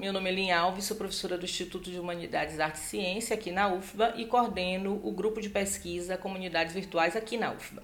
meu 0.00 0.14
nome 0.14 0.30
é 0.30 0.32
Lin 0.32 0.50
Alves, 0.50 0.86
sou 0.86 0.96
professora 0.96 1.36
do 1.36 1.44
Instituto 1.44 1.90
de 1.90 2.00
Humanidades, 2.00 2.58
Arte 2.58 2.76
e 2.76 2.78
Ciência 2.78 3.34
aqui 3.34 3.52
na 3.52 3.68
UFBA 3.68 4.14
e 4.16 4.24
coordeno 4.24 4.98
o 5.04 5.12
grupo 5.12 5.42
de 5.42 5.50
pesquisa 5.50 6.16
Comunidades 6.16 6.72
Virtuais 6.72 7.14
aqui 7.14 7.36
na 7.36 7.52
UFBA. 7.52 7.82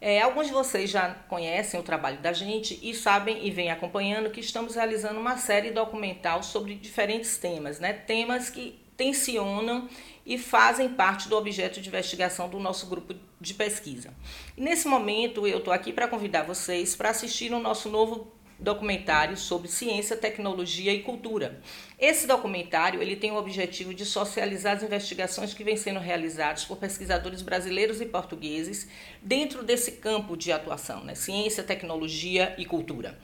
É, 0.00 0.20
alguns 0.20 0.48
de 0.48 0.52
vocês 0.52 0.90
já 0.90 1.14
conhecem 1.28 1.78
o 1.78 1.84
trabalho 1.84 2.18
da 2.18 2.32
gente 2.32 2.76
e 2.82 2.92
sabem 2.92 3.46
e 3.46 3.52
vêm 3.52 3.70
acompanhando 3.70 4.28
que 4.28 4.40
estamos 4.40 4.74
realizando 4.74 5.20
uma 5.20 5.36
série 5.36 5.70
documental 5.70 6.42
sobre 6.42 6.74
diferentes 6.74 7.38
temas, 7.38 7.78
né? 7.78 7.92
Temas 7.92 8.50
que 8.50 8.84
tensionam 8.96 9.88
e 10.24 10.38
fazem 10.38 10.88
parte 10.88 11.28
do 11.28 11.36
objeto 11.36 11.80
de 11.80 11.88
investigação 11.88 12.48
do 12.48 12.58
nosso 12.58 12.88
grupo 12.88 13.14
de 13.40 13.54
pesquisa. 13.54 14.12
Nesse 14.56 14.88
momento, 14.88 15.46
eu 15.46 15.58
estou 15.58 15.72
aqui 15.72 15.92
para 15.92 16.08
convidar 16.08 16.42
vocês 16.42 16.96
para 16.96 17.10
assistir 17.10 17.52
o 17.52 17.60
nosso 17.60 17.88
novo 17.88 18.35
documentário 18.58 19.36
sobre 19.36 19.68
ciência, 19.68 20.16
tecnologia 20.16 20.92
e 20.92 21.02
cultura. 21.02 21.60
Esse 21.98 22.26
documentário 22.26 23.02
ele 23.02 23.16
tem 23.16 23.30
o 23.32 23.36
objetivo 23.36 23.92
de 23.92 24.04
socializar 24.04 24.76
as 24.76 24.82
investigações 24.82 25.54
que 25.54 25.64
vêm 25.64 25.76
sendo 25.76 26.00
realizadas 26.00 26.64
por 26.64 26.76
pesquisadores 26.76 27.42
brasileiros 27.42 28.00
e 28.00 28.06
portugueses 28.06 28.88
dentro 29.22 29.62
desse 29.62 29.92
campo 29.92 30.36
de 30.36 30.52
atuação, 30.52 31.04
né? 31.04 31.14
ciência, 31.14 31.62
tecnologia 31.62 32.54
e 32.58 32.64
cultura. 32.64 33.18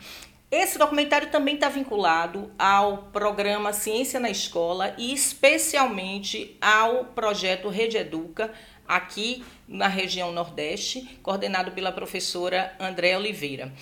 Esse 0.50 0.76
documentário 0.76 1.30
também 1.30 1.54
está 1.54 1.70
vinculado 1.70 2.52
ao 2.58 3.04
programa 3.04 3.72
Ciência 3.72 4.20
na 4.20 4.28
Escola 4.28 4.94
e 4.98 5.10
especialmente 5.14 6.58
ao 6.60 7.06
projeto 7.06 7.70
Rede 7.70 7.96
Educa, 7.96 8.52
aqui 8.86 9.42
na 9.66 9.88
região 9.88 10.30
Nordeste, 10.30 11.18
coordenado 11.22 11.72
pela 11.72 11.90
professora 11.90 12.76
André 12.78 13.16
Oliveira. 13.16 13.72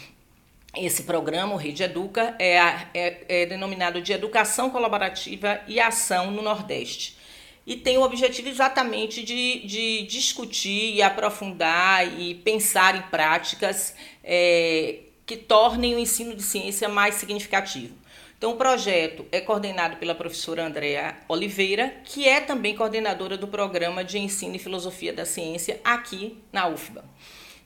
Esse 0.76 1.02
programa, 1.02 1.54
o 1.54 1.56
Rede 1.56 1.82
Educa, 1.82 2.36
é, 2.38 2.56
é, 2.94 3.24
é 3.28 3.46
denominado 3.46 4.00
de 4.00 4.12
Educação 4.12 4.70
Colaborativa 4.70 5.60
e 5.66 5.80
Ação 5.80 6.30
no 6.30 6.42
Nordeste. 6.42 7.18
E 7.66 7.76
tem 7.76 7.98
o 7.98 8.02
objetivo 8.02 8.48
exatamente 8.48 9.22
de, 9.22 9.66
de 9.66 10.02
discutir 10.02 10.94
e 10.94 11.02
aprofundar 11.02 12.06
e 12.18 12.36
pensar 12.36 12.94
em 12.96 13.02
práticas 13.02 13.94
é, 14.22 15.00
que 15.26 15.36
tornem 15.36 15.94
o 15.96 15.98
ensino 15.98 16.34
de 16.36 16.42
ciência 16.42 16.88
mais 16.88 17.16
significativo. 17.16 17.94
Então, 18.38 18.52
o 18.52 18.56
projeto 18.56 19.26
é 19.30 19.40
coordenado 19.40 19.96
pela 19.96 20.14
professora 20.14 20.64
Andréa 20.64 21.18
Oliveira, 21.28 21.94
que 22.04 22.26
é 22.26 22.40
também 22.40 22.74
coordenadora 22.74 23.36
do 23.36 23.46
programa 23.46 24.02
de 24.02 24.18
ensino 24.18 24.56
e 24.56 24.58
filosofia 24.58 25.12
da 25.12 25.26
ciência 25.26 25.80
aqui 25.84 26.38
na 26.52 26.66
UFBA. 26.68 27.04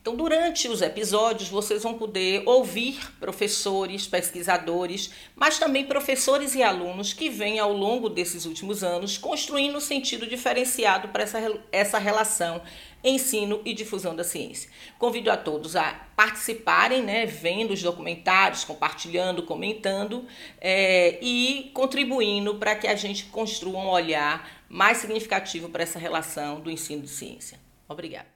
Então, 0.05 0.17
durante 0.17 0.69
os 0.69 0.83
episódios, 0.83 1.49
vocês 1.49 1.83
vão 1.83 1.95
poder 1.95 2.43
ouvir 2.45 3.11
professores, 3.19 4.07
pesquisadores, 4.07 5.11
mas 5.35 5.59
também 5.59 5.87
professores 5.87 6.55
e 6.55 6.63
alunos 6.63 7.15
que 7.15 7.31
vêm 7.31 7.59
ao 7.59 7.73
longo 7.73 8.11
desses 8.11 8.45
últimos 8.45 8.85
anos 8.85 9.17
construindo 9.17 9.79
um 9.79 9.81
sentido 9.81 10.27
diferenciado 10.27 11.09
para 11.09 11.23
essa, 11.23 11.39
essa 11.73 11.99
relação 11.99 12.61
ensino 13.03 13.63
e 13.65 13.73
difusão 13.73 14.15
da 14.15 14.23
ciência. 14.23 14.69
Convido 14.99 15.31
a 15.31 15.39
todos 15.39 15.75
a 15.75 16.07
participarem, 16.15 17.03
né, 17.03 17.25
vendo 17.25 17.73
os 17.73 17.83
documentários, 17.83 18.63
compartilhando, 18.63 19.45
comentando 19.45 20.27
é, 20.61 21.19
e 21.23 21.71
contribuindo 21.73 22.57
para 22.57 22.75
que 22.75 22.87
a 22.87 22.95
gente 22.95 23.25
construa 23.25 23.79
um 23.79 23.89
olhar 23.89 24.65
mais 24.69 24.99
significativo 24.99 25.71
para 25.71 25.83
essa 25.83 25.99
relação 25.99 26.61
do 26.61 26.71
ensino 26.71 27.01
de 27.01 27.09
ciência. 27.09 27.59
Obrigada. 27.89 28.34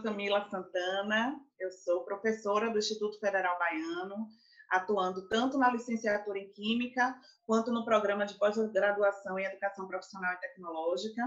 Sou 0.00 0.02
Camila 0.02 0.48
Santana, 0.48 1.38
eu 1.58 1.70
sou 1.70 2.04
professora 2.04 2.70
do 2.70 2.78
Instituto 2.78 3.18
Federal 3.20 3.58
Baiano, 3.58 4.28
atuando 4.70 5.28
tanto 5.28 5.58
na 5.58 5.70
licenciatura 5.70 6.38
em 6.38 6.50
Química 6.52 7.14
quanto 7.46 7.70
no 7.70 7.84
programa 7.84 8.24
de 8.24 8.34
pós-graduação 8.38 9.38
em 9.38 9.44
Educação 9.44 9.86
Profissional 9.86 10.32
e 10.32 10.38
Tecnológica. 10.38 11.22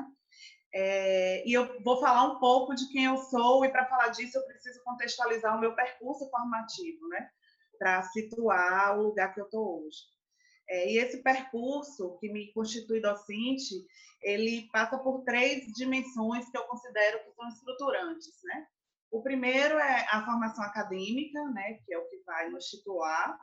É, 0.74 1.48
e 1.48 1.54
eu 1.54 1.84
vou 1.84 2.00
falar 2.00 2.24
um 2.24 2.40
pouco 2.40 2.74
de 2.74 2.88
quem 2.92 3.06
eu 3.06 3.18
sou, 3.18 3.64
e 3.64 3.70
para 3.70 3.86
falar 3.86 4.08
disso 4.10 4.38
eu 4.38 4.46
preciso 4.46 4.84
contextualizar 4.84 5.56
o 5.56 5.60
meu 5.60 5.76
percurso 5.76 6.28
formativo, 6.32 7.08
né? 7.10 7.30
Para 7.78 8.02
situar 8.04 8.98
o 8.98 9.04
lugar 9.04 9.34
que 9.36 9.40
eu 9.42 9.46
estou 9.46 9.86
hoje. 9.86 10.00
É, 10.70 10.92
e 10.92 10.98
esse 10.98 11.22
percurso 11.22 12.18
que 12.20 12.32
me 12.32 12.52
constitui 12.54 13.02
docente, 13.02 13.86
ele 14.22 14.70
passa 14.72 14.98
por 14.98 15.24
três 15.24 15.66
dimensões 15.74 16.50
que 16.50 16.58
eu 16.58 16.64
considero 16.64 17.24
que 17.24 17.34
são 17.34 17.48
estruturantes, 17.50 18.34
né? 18.44 18.68
O 19.12 19.22
primeiro 19.22 19.78
é 19.78 20.08
a 20.10 20.26
formação 20.26 20.64
acadêmica, 20.64 21.40
né, 21.52 21.80
que 21.86 21.94
é 21.94 21.98
o 22.00 22.10
que 22.10 22.24
vai 22.26 22.50
nos 22.50 22.66
titular. 22.66 23.38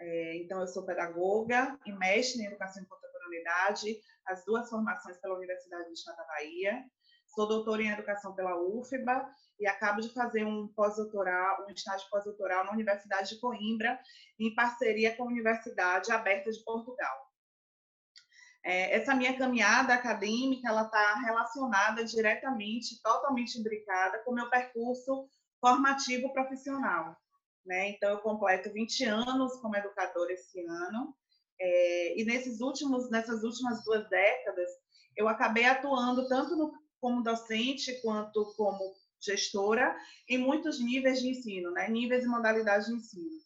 É, 0.00 0.36
então, 0.38 0.60
eu 0.60 0.66
sou 0.66 0.84
pedagoga 0.84 1.78
e 1.86 1.92
mestre 1.92 2.42
em 2.42 2.46
educação 2.46 2.82
em 2.82 2.86
contemporaneidade, 2.86 4.00
as 4.26 4.44
duas 4.44 4.68
formações 4.68 5.16
pela 5.18 5.36
Universidade 5.36 5.84
do 5.84 5.92
Estado 5.92 6.16
da 6.16 6.24
Bahia. 6.24 6.84
Sou 7.28 7.46
doutora 7.46 7.82
em 7.82 7.90
educação 7.90 8.34
pela 8.34 8.58
UFBA 8.60 9.30
e 9.60 9.66
acabo 9.66 10.00
de 10.00 10.12
fazer 10.12 10.44
um 10.44 10.68
pós-doutoral, 10.68 11.66
um 11.66 11.70
estágio 11.70 12.08
pós-doutoral 12.10 12.64
na 12.64 12.72
Universidade 12.72 13.30
de 13.30 13.40
Coimbra, 13.40 13.98
em 14.38 14.54
parceria 14.54 15.16
com 15.16 15.24
a 15.24 15.26
Universidade 15.26 16.10
Aberta 16.12 16.50
de 16.50 16.62
Portugal. 16.64 17.28
É, 18.64 18.96
essa 18.96 19.14
minha 19.14 19.36
caminhada 19.36 19.94
acadêmica 19.94 20.68
ela 20.68 20.82
está 20.82 21.14
relacionada 21.20 22.04
diretamente, 22.04 23.00
totalmente 23.02 23.58
imbricada 23.58 24.18
com 24.24 24.32
o 24.32 24.34
meu 24.34 24.50
percurso 24.50 25.28
formativo 25.60 26.32
profissional. 26.32 27.16
Né? 27.64 27.90
Então, 27.90 28.10
eu 28.10 28.18
completo 28.18 28.72
20 28.72 29.04
anos 29.04 29.60
como 29.60 29.76
educadora 29.76 30.32
esse 30.32 30.60
ano, 30.60 31.14
é, 31.60 32.20
e 32.20 32.24
nesses 32.24 32.60
últimos, 32.60 33.10
nessas 33.10 33.42
últimas 33.42 33.84
duas 33.84 34.08
décadas, 34.08 34.70
eu 35.16 35.28
acabei 35.28 35.64
atuando 35.64 36.28
tanto 36.28 36.56
no, 36.56 36.72
como 37.00 37.22
docente 37.22 38.00
quanto 38.02 38.54
como 38.56 38.94
gestora 39.20 39.96
em 40.28 40.38
muitos 40.38 40.80
níveis 40.80 41.20
de 41.20 41.28
ensino, 41.28 41.70
né? 41.72 41.88
níveis 41.88 42.24
e 42.24 42.28
modalidades 42.28 42.86
de 42.86 42.94
ensino. 42.94 43.38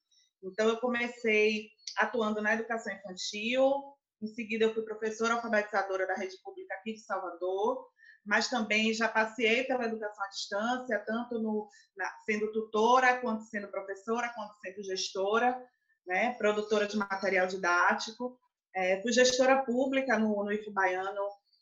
Então, 0.42 0.68
eu 0.68 0.76
comecei 0.78 1.70
atuando 1.96 2.42
na 2.42 2.54
educação 2.54 2.92
infantil, 2.92 3.82
em 4.20 4.26
seguida, 4.28 4.64
eu 4.64 4.74
fui 4.74 4.82
professora 4.82 5.34
alfabetizadora 5.34 6.06
da 6.06 6.14
rede 6.14 6.36
pública 6.42 6.74
aqui 6.74 6.92
de 6.94 7.00
Salvador, 7.00 7.88
mas 8.24 8.48
também 8.48 8.94
já 8.94 9.08
passei 9.08 9.64
pela 9.64 9.86
educação 9.86 10.24
à 10.24 10.28
distância, 10.28 10.98
tanto 11.04 11.40
no, 11.40 11.68
na, 11.96 12.08
sendo 12.24 12.52
tutora, 12.52 13.20
quanto 13.20 13.44
sendo 13.44 13.68
professora, 13.68 14.32
quanto 14.34 14.54
sendo 14.60 14.82
gestora, 14.84 15.60
né, 16.06 16.34
produtora 16.34 16.86
de 16.86 16.96
material 16.96 17.48
didático. 17.48 18.38
É, 18.74 19.02
fui 19.02 19.12
gestora 19.12 19.64
pública 19.64 20.18
no, 20.18 20.44
no 20.44 20.52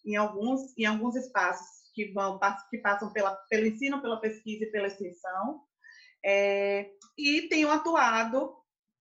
em 0.05 0.17
alguns, 0.17 0.77
em 0.77 0.85
alguns 0.85 1.17
espaços 1.17 1.80
que, 2.07 2.13
vão, 2.13 2.39
que 2.71 2.79
passam 2.79 3.13
pela, 3.13 3.35
pelo 3.49 3.67
ensino, 3.67 4.01
pela 4.01 4.21
pesquisa 4.21 4.65
e 4.65 4.71
pela 4.71 4.87
extensão. 4.87 5.63
É, 6.25 6.91
e 7.17 7.49
tenho 7.49 7.71
atuado 7.71 8.55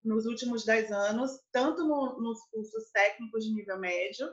nos 0.03 0.25
últimos 0.25 0.65
10 0.65 0.91
anos, 0.91 1.31
tanto 1.51 1.85
no, 1.85 2.19
nos 2.21 2.39
cursos 2.49 2.91
técnicos 2.91 3.45
de 3.45 3.53
nível 3.53 3.77
médio, 3.79 4.27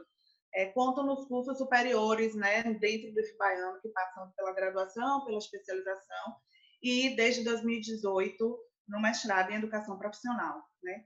é, 0.55 0.67
quanto 0.67 1.03
nos 1.03 1.27
cursos 1.27 1.59
superiores, 1.59 2.35
né, 2.35 2.63
dentro 2.75 3.13
do 3.13 3.21
IFBaiano, 3.21 3.81
que 3.81 3.89
passam 3.89 4.33
pela 4.37 4.55
graduação, 4.55 5.25
pela 5.25 5.39
especialização, 5.39 6.37
e 6.83 7.15
desde 7.17 7.43
2018 7.45 8.59
no 8.89 9.01
mestrado 9.01 9.51
em 9.51 9.57
educação 9.57 9.99
profissional, 9.99 10.63
né? 10.83 11.05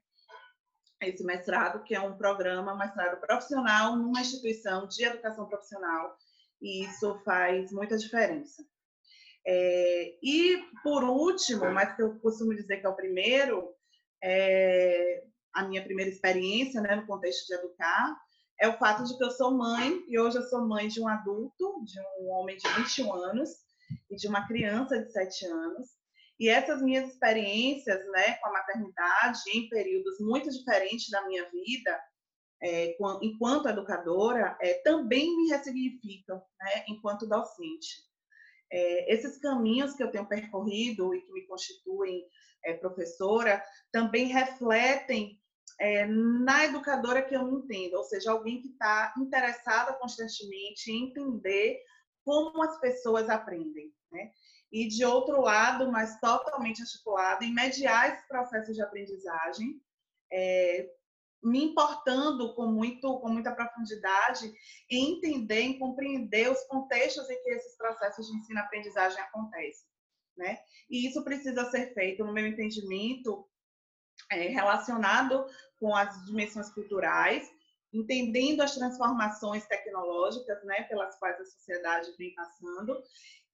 Esse 1.01 1.25
mestrado 1.25 1.83
que 1.83 1.95
é 1.95 2.01
um 2.01 2.19
programa, 2.19 2.77
mestrado 2.77 3.19
profissional 3.21 3.97
numa 3.97 4.21
instituição 4.21 4.87
de 4.87 5.03
educação 5.03 5.49
profissional, 5.49 6.15
e 6.61 6.85
isso 6.85 7.21
faz 7.25 7.73
muita 7.73 7.97
diferença. 7.97 8.65
É, 9.47 10.19
e 10.23 10.63
por 10.83 11.03
último, 11.05 11.71
mas 11.71 11.97
que 11.97 12.03
eu 12.03 12.19
costumo 12.21 12.55
dizer 12.55 12.79
que 12.79 12.87
é 12.87 12.89
o 12.89 12.97
primeiro, 12.97 13.75
é, 14.23 15.25
a 15.55 15.65
minha 15.65 15.83
primeira 15.83 16.11
experiência 16.11 16.81
né, 16.81 16.95
no 16.95 17.07
contexto 17.07 17.47
de 17.47 17.55
educar, 17.55 18.17
é 18.61 18.69
o 18.69 18.77
fato 18.77 19.05
de 19.05 19.17
que 19.17 19.25
eu 19.25 19.31
sou 19.31 19.57
mãe, 19.57 20.05
e 20.07 20.19
hoje 20.19 20.37
eu 20.37 20.43
sou 20.43 20.67
mãe 20.67 20.87
de 20.87 21.01
um 21.01 21.09
adulto, 21.09 21.83
de 21.85 21.99
um 22.21 22.29
homem 22.29 22.57
de 22.59 22.69
21 22.69 23.13
anos, 23.13 23.49
e 24.11 24.17
de 24.17 24.29
uma 24.29 24.47
criança 24.47 25.03
de 25.03 25.11
7 25.11 25.47
anos. 25.47 25.89
E 26.39 26.49
essas 26.49 26.83
minhas 26.83 27.09
experiências 27.09 27.99
né, 28.09 28.35
com 28.35 28.49
a 28.49 28.53
maternidade, 28.53 29.41
em 29.55 29.69
períodos 29.69 30.21
muito 30.21 30.51
diferentes 30.51 31.09
da 31.11 31.27
minha 31.27 31.49
vida, 31.51 32.01
é, 32.63 32.97
enquanto 33.23 33.69
educadora, 33.69 34.57
é, 34.61 34.75
também 34.83 35.37
me 35.37 35.49
ressignificam 35.49 36.43
né, 36.61 36.85
enquanto 36.89 37.27
docente. 37.27 38.05
É, 38.71 39.13
esses 39.13 39.39
caminhos 39.39 39.95
que 39.95 40.03
eu 40.03 40.11
tenho 40.11 40.29
percorrido 40.29 41.15
e 41.15 41.23
que 41.23 41.33
me 41.33 41.47
constituem 41.47 42.25
é, 42.65 42.75
professora 42.75 43.63
também 43.91 44.27
refletem 44.27 45.41
é, 45.79 46.07
na 46.07 46.67
educadora 46.67 47.23
que 47.23 47.35
eu 47.35 47.45
me 47.45 47.59
entendo, 47.59 47.95
ou 47.95 48.05
seja, 48.05 48.31
alguém 48.31 48.61
que 48.61 48.69
está 48.69 49.15
interessada 49.17 49.95
constantemente 49.95 50.91
em 50.91 51.09
entender 51.09 51.81
como 52.23 52.63
as 52.63 52.79
pessoas 52.79 53.31
aprendem, 53.31 53.93
né? 54.13 54.31
E 54.71 54.87
de 54.87 55.05
outro 55.05 55.41
lado, 55.41 55.91
mas 55.91 56.21
totalmente 56.21 56.83
articulado, 56.83 57.43
em 57.43 57.53
mediar 57.53 58.15
esse 58.15 58.29
processo 58.29 58.73
de 58.73 58.83
aprendizagem, 58.83 59.81
é, 60.31 60.89
me 61.43 61.65
importando 61.65 62.55
com 62.55 62.67
muito 62.67 63.19
com 63.21 63.29
muita 63.29 63.55
profundidade 63.55 64.53
em 64.91 65.15
entender, 65.15 65.61
em 65.63 65.79
compreender 65.79 66.51
os 66.51 66.63
contextos 66.65 67.29
em 67.31 67.43
que 67.43 67.51
esses 67.51 67.77
processos 67.77 68.27
de 68.27 68.37
ensino-aprendizagem 68.37 69.21
acontecem, 69.21 69.89
né? 70.37 70.59
E 70.89 71.07
isso 71.09 71.23
precisa 71.25 71.71
ser 71.71 71.95
feito, 71.95 72.25
no 72.25 72.33
meu 72.33 72.47
entendimento, 72.47 73.49
é, 74.31 74.49
relacionado 74.49 75.47
com 75.79 75.95
as 75.95 76.25
dimensões 76.27 76.71
culturais, 76.71 77.51
entendendo 77.93 78.61
as 78.61 78.75
transformações 78.75 79.67
tecnológicas, 79.67 80.63
né, 80.65 80.83
pelas 80.83 81.19
quais 81.19 81.41
a 81.41 81.45
sociedade 81.45 82.13
vem 82.17 82.35
passando 82.35 83.03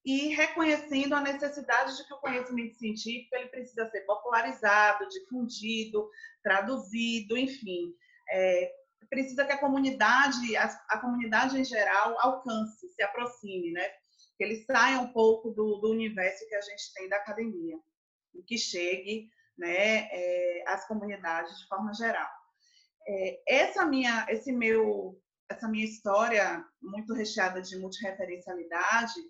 e 0.07 0.29
reconhecendo 0.29 1.15
a 1.15 1.21
necessidade 1.21 1.97
de 1.97 2.07
que 2.07 2.15
o 2.15 2.21
conhecimento 2.21 2.77
científico 2.77 3.35
ele 3.35 3.49
precisa 3.49 3.91
ser 3.91 4.03
popularizado, 4.03 5.09
difundido, 5.09 6.09
traduzido, 6.45 7.37
enfim, 7.37 7.93
é, 8.31 8.73
precisa 9.11 9.45
que 9.45 9.51
a 9.51 9.59
comunidade, 9.59 10.57
a, 10.57 10.67
a, 10.91 11.01
comunidade 11.01 11.59
em 11.59 11.65
geral 11.65 12.17
alcance, 12.21 12.89
se 12.89 13.03
aproxime, 13.03 13.73
né, 13.73 13.85
que 14.39 14.45
ele 14.45 14.65
saia 14.65 15.01
um 15.01 15.13
pouco 15.13 15.51
do, 15.51 15.79
do 15.79 15.91
universo 15.91 16.47
que 16.49 16.55
a 16.55 16.61
gente 16.61 16.95
tem 16.95 17.09
da 17.09 17.17
academia 17.17 17.77
e 18.33 18.43
que 18.45 18.57
chegue, 18.57 19.29
né, 19.59 20.09
é, 20.13 20.65
às 20.69 20.87
comunidades 20.87 21.59
de 21.59 21.67
forma 21.67 21.93
geral. 21.95 22.31
É, 23.09 23.41
essa 23.49 23.85
minha, 23.85 24.25
esse 24.29 24.53
meu, 24.53 25.21
essa 25.49 25.67
minha 25.67 25.85
história 25.85 26.65
muito 26.81 27.13
recheada 27.13 27.61
de 27.61 27.77
multireferencialidade 27.77 29.21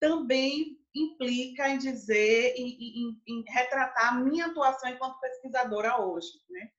também 0.00 0.78
implica 0.94 1.68
em 1.68 1.78
dizer, 1.78 2.54
em, 2.56 2.76
em, 2.78 3.22
em 3.26 3.44
retratar 3.48 4.14
a 4.14 4.20
minha 4.20 4.46
atuação 4.46 4.90
enquanto 4.90 5.20
pesquisadora 5.20 6.00
hoje. 6.00 6.28
Né? 6.48 6.70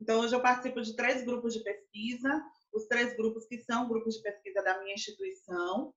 Então, 0.00 0.20
hoje 0.20 0.34
eu 0.34 0.42
participo 0.42 0.80
de 0.82 0.94
três 0.94 1.24
grupos 1.24 1.54
de 1.54 1.62
pesquisa, 1.62 2.42
os 2.72 2.86
três 2.86 3.16
grupos 3.16 3.46
que 3.46 3.58
são 3.58 3.88
grupos 3.88 4.16
de 4.16 4.22
pesquisa 4.22 4.62
da 4.62 4.78
minha 4.80 4.94
instituição, 4.94 5.94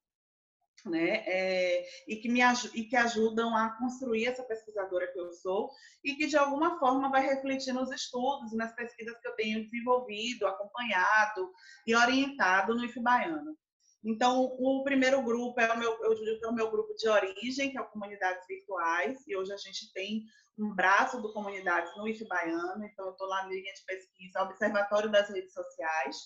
né? 0.86 1.24
É, 1.26 1.86
e, 2.08 2.18
que 2.18 2.30
me, 2.30 2.42
e 2.76 2.84
que 2.84 2.96
ajudam 2.96 3.56
a 3.56 3.76
construir 3.78 4.28
essa 4.28 4.44
pesquisadora 4.44 5.12
que 5.12 5.20
eu 5.20 5.32
sou 5.32 5.72
e 6.04 6.16
que, 6.16 6.28
de 6.28 6.38
alguma 6.38 6.78
forma, 6.78 7.10
vai 7.10 7.26
refletir 7.26 7.74
nos 7.74 7.92
estudos, 7.92 8.54
nas 8.54 8.76
pesquisas 8.76 9.18
que 9.20 9.28
eu 9.28 9.36
tenho 9.36 9.64
desenvolvido, 9.64 10.46
acompanhado 10.46 11.52
e 11.88 11.96
orientado 11.96 12.76
no 12.76 12.86
IF 12.86 13.00
Baiano. 13.00 13.58
Então, 14.06 14.56
o 14.60 14.84
primeiro 14.84 15.20
grupo 15.24 15.60
é 15.60 15.74
o 15.74 15.80
meu, 15.80 15.92
eu 16.04 16.14
digo 16.14 16.38
que 16.38 16.46
é 16.46 16.48
o 16.48 16.54
meu 16.54 16.70
grupo 16.70 16.94
de 16.94 17.10
origem, 17.10 17.72
que 17.72 17.78
é 17.78 17.82
o 17.82 17.90
Comunidades 17.90 18.46
Virtuais, 18.48 19.28
e 19.28 19.36
hoje 19.36 19.52
a 19.52 19.58
gente 19.58 19.92
tem 19.94 20.24
um 20.60 20.76
braço 20.76 21.20
do 21.20 21.34
Comunidades 21.34 21.92
no 21.98 22.08
IF 22.08 22.24
Baiano, 22.28 22.86
então 22.86 23.08
eu 23.08 23.12
estou 23.14 23.28
lá 23.28 23.44
na 23.44 23.50
linha 23.50 23.74
de 23.74 23.84
pesquisa, 23.84 24.44
Observatório 24.44 25.12
das 25.12 25.28
Redes 25.30 25.52
Sociais. 25.52 26.18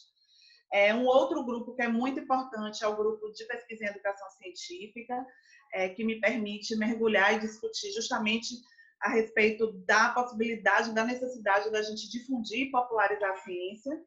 É, 0.74 0.94
um 0.94 1.06
outro 1.06 1.44
grupo 1.46 1.74
que 1.74 1.82
é 1.82 1.88
muito 1.88 2.20
importante 2.20 2.84
é 2.84 2.88
o 2.88 2.98
grupo 2.98 3.32
de 3.32 3.46
pesquisa 3.46 3.86
em 3.86 3.88
educação 3.88 4.30
científica, 4.32 5.26
é, 5.74 5.88
que 5.88 6.04
me 6.04 6.20
permite 6.20 6.76
mergulhar 6.76 7.34
e 7.34 7.40
discutir 7.40 7.94
justamente 7.94 8.56
a 9.00 9.10
respeito 9.10 9.72
da 9.86 10.10
possibilidade, 10.10 10.94
da 10.94 11.06
necessidade 11.06 11.72
da 11.72 11.82
gente 11.82 12.10
difundir 12.10 12.68
e 12.68 12.72
popularizar 12.72 13.32
a 13.32 13.38
ciência. 13.38 13.98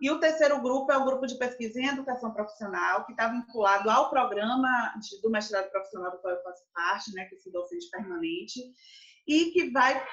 E 0.00 0.10
o 0.10 0.20
terceiro 0.20 0.60
grupo 0.60 0.92
é 0.92 0.96
o 0.96 1.04
grupo 1.04 1.26
de 1.26 1.36
pesquisa 1.36 1.80
em 1.80 1.86
educação 1.86 2.30
profissional, 2.32 3.04
que 3.06 3.12
está 3.12 3.28
vinculado 3.28 3.88
ao 3.88 4.10
programa 4.10 4.94
de, 5.00 5.20
do 5.22 5.30
mestrado 5.30 5.70
profissional 5.70 6.10
do 6.10 6.18
qual 6.18 6.34
eu 6.34 6.42
faço 6.42 6.62
parte, 6.74 7.14
né, 7.14 7.24
que 7.24 7.34
esse 7.34 7.50
docente 7.50 7.88
permanente, 7.90 8.60
e 9.26 9.46
que 9.52 9.70
vai 9.70 10.04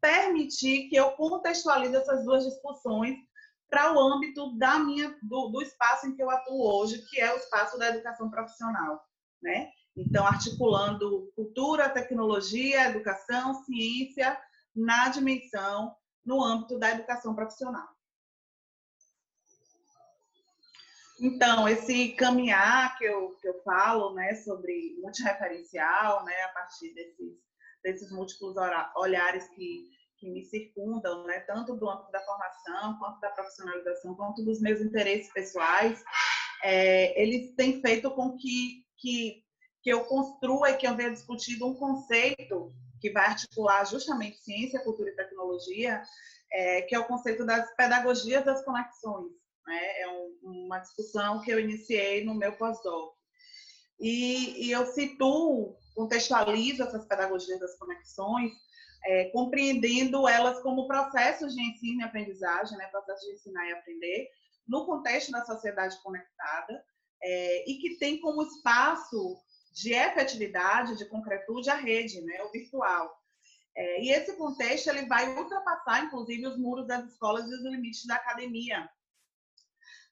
permitir 0.00 0.88
que 0.88 0.96
eu 0.96 1.12
contextualize 1.12 1.94
essas 1.94 2.24
duas 2.24 2.44
discussões 2.44 3.16
para 3.68 3.92
o 3.92 3.98
âmbito 3.98 4.56
da 4.58 4.78
minha, 4.78 5.16
do, 5.22 5.48
do, 5.48 5.62
espaço 5.62 6.06
em 6.06 6.14
que 6.14 6.22
eu 6.22 6.30
atuo 6.30 6.62
hoje, 6.62 7.02
que 7.08 7.20
é 7.20 7.32
o 7.32 7.38
espaço 7.38 7.78
da 7.78 7.88
educação 7.88 8.30
profissional. 8.30 9.02
Né? 9.42 9.70
Então, 9.96 10.26
articulando 10.26 11.32
cultura, 11.34 11.88
tecnologia, 11.88 12.90
educação, 12.90 13.54
ciência 13.64 14.38
na 14.74 15.08
dimensão, 15.08 15.94
no 16.24 16.42
âmbito 16.42 16.78
da 16.78 16.90
educação 16.90 17.34
profissional. 17.34 17.88
Então, 21.20 21.68
esse 21.68 22.10
caminhar 22.12 22.96
que 22.98 23.04
eu, 23.04 23.36
que 23.40 23.48
eu 23.48 23.62
falo, 23.62 24.14
né, 24.14 24.34
sobre 24.36 24.96
multireferencial, 25.00 26.24
né, 26.24 26.34
a 26.42 26.48
partir 26.48 26.92
desses, 26.94 27.38
desses 27.82 28.10
múltiplos 28.10 28.56
olhares 28.96 29.48
que, 29.48 29.90
que 30.18 30.30
me 30.30 30.44
circundam, 30.44 31.24
né, 31.24 31.40
tanto 31.40 31.76
do 31.76 31.88
âmbito 31.88 32.10
da 32.10 32.24
formação, 32.24 32.98
quanto 32.98 33.20
da 33.20 33.30
profissionalização, 33.30 34.14
quanto 34.14 34.44
dos 34.44 34.60
meus 34.60 34.80
interesses 34.80 35.32
pessoais, 35.32 36.02
é, 36.64 37.20
eles 37.20 37.54
têm 37.54 37.80
feito 37.80 38.10
com 38.12 38.36
que, 38.36 38.84
que, 38.96 39.44
que 39.82 39.90
eu 39.90 40.04
construa 40.04 40.70
e 40.70 40.76
que 40.76 40.86
eu 40.86 40.96
venha 40.96 41.10
discutindo 41.10 41.66
um 41.66 41.74
conceito 41.74 42.72
que 43.00 43.10
vai 43.10 43.26
articular 43.26 43.84
justamente 43.84 44.38
ciência, 44.38 44.82
cultura 44.82 45.10
e 45.10 45.16
tecnologia, 45.16 46.02
é, 46.52 46.82
que 46.82 46.94
é 46.94 46.98
o 46.98 47.06
conceito 47.06 47.44
das 47.44 47.74
pedagogias 47.74 48.44
das 48.44 48.64
conexões 48.64 49.41
né? 49.66 50.00
É 50.00 50.08
um, 50.08 50.64
uma 50.64 50.78
discussão 50.78 51.40
que 51.40 51.50
eu 51.50 51.60
iniciei 51.60 52.24
no 52.24 52.34
meu 52.34 52.52
pós-doc. 52.56 53.14
E, 54.00 54.66
e, 54.66 54.72
eu 54.72 54.86
situo, 54.86 55.76
contextualizo 55.94 56.82
essas 56.82 57.06
pedagogias 57.06 57.60
das 57.60 57.76
conexões, 57.78 58.52
é, 59.04 59.26
compreendendo 59.30 60.26
elas 60.28 60.60
como 60.60 60.86
processos 60.86 61.54
de 61.54 61.62
ensino 61.62 62.00
e 62.00 62.04
aprendizagem, 62.04 62.76
né? 62.76 62.86
processos 62.86 63.24
de 63.24 63.34
ensinar 63.34 63.68
e 63.68 63.72
aprender, 63.72 64.28
no 64.66 64.86
contexto 64.86 65.30
da 65.30 65.44
sociedade 65.44 66.00
conectada, 66.02 66.84
é, 67.22 67.70
e 67.70 67.78
que 67.78 67.98
tem 67.98 68.20
como 68.20 68.42
espaço 68.42 69.36
de 69.72 69.92
efetividade, 69.92 70.96
de 70.96 71.04
concretude, 71.06 71.70
a 71.70 71.76
rede, 71.76 72.20
né? 72.22 72.42
o 72.42 72.50
virtual. 72.50 73.22
É, 73.74 74.02
e 74.02 74.10
esse 74.10 74.36
contexto 74.36 74.88
ele 74.88 75.06
vai 75.06 75.34
ultrapassar, 75.36 76.04
inclusive, 76.04 76.46
os 76.46 76.58
muros 76.58 76.86
das 76.86 77.04
escolas 77.06 77.48
e 77.48 77.54
os 77.54 77.62
limites 77.62 78.04
da 78.04 78.16
academia, 78.16 78.88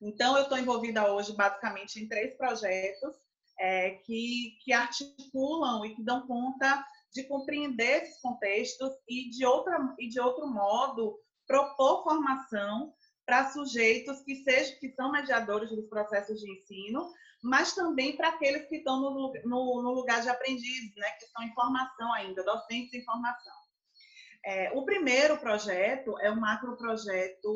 então, 0.00 0.36
eu 0.36 0.44
estou 0.44 0.58
envolvida 0.58 1.12
hoje 1.12 1.34
basicamente 1.34 2.00
em 2.00 2.08
três 2.08 2.34
projetos 2.36 3.16
é, 3.58 3.90
que, 4.06 4.56
que 4.64 4.72
articulam 4.72 5.84
e 5.84 5.94
que 5.94 6.02
dão 6.02 6.26
conta 6.26 6.84
de 7.12 7.24
compreender 7.24 8.02
esses 8.02 8.20
contextos 8.20 8.90
e 9.08 9.28
de, 9.30 9.44
outra, 9.44 9.94
e 9.98 10.08
de 10.08 10.18
outro 10.18 10.46
modo 10.46 11.18
propor 11.46 12.02
formação 12.04 12.94
para 13.26 13.50
sujeitos 13.50 14.22
que 14.22 14.36
sejam 14.36 14.78
que 14.78 14.90
são 14.92 15.12
mediadores 15.12 15.70
dos 15.70 15.86
processos 15.88 16.40
de 16.40 16.50
ensino, 16.50 17.12
mas 17.42 17.74
também 17.74 18.16
para 18.16 18.28
aqueles 18.28 18.66
que 18.68 18.76
estão 18.76 19.00
no, 19.00 19.32
no, 19.44 19.82
no, 19.82 19.92
lugar 19.92 20.22
de 20.22 20.28
aprendiz, 20.28 20.94
né, 20.96 21.10
que 21.18 21.26
estão 21.26 21.42
em 21.42 21.54
formação 21.54 22.12
ainda, 22.14 22.42
docentes 22.42 22.94
em 22.94 23.04
formação. 23.04 23.54
É, 24.44 24.72
o 24.72 24.84
primeiro 24.84 25.36
projeto 25.38 26.18
é 26.20 26.30
um 26.30 26.40
macro 26.40 26.76
projeto 26.76 27.52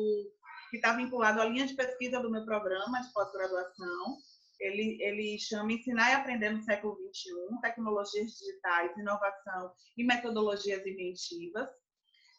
que 0.69 0.77
está 0.77 0.93
vinculado 0.93 1.41
à 1.41 1.45
linha 1.45 1.65
de 1.65 1.75
pesquisa 1.75 2.19
do 2.19 2.31
meu 2.31 2.45
programa 2.45 3.01
de 3.01 3.11
pós-graduação. 3.13 4.17
Ele, 4.59 4.97
ele 5.01 5.37
chama 5.39 5.73
Ensinar 5.73 6.11
e 6.11 6.13
Aprender 6.13 6.49
no 6.49 6.63
Século 6.63 6.95
XXI, 6.95 7.61
Tecnologias 7.61 8.31
Digitais, 8.31 8.97
Inovação 8.97 9.71
e 9.97 10.03
Metodologias 10.03 10.85
Inventivas. 10.85 11.69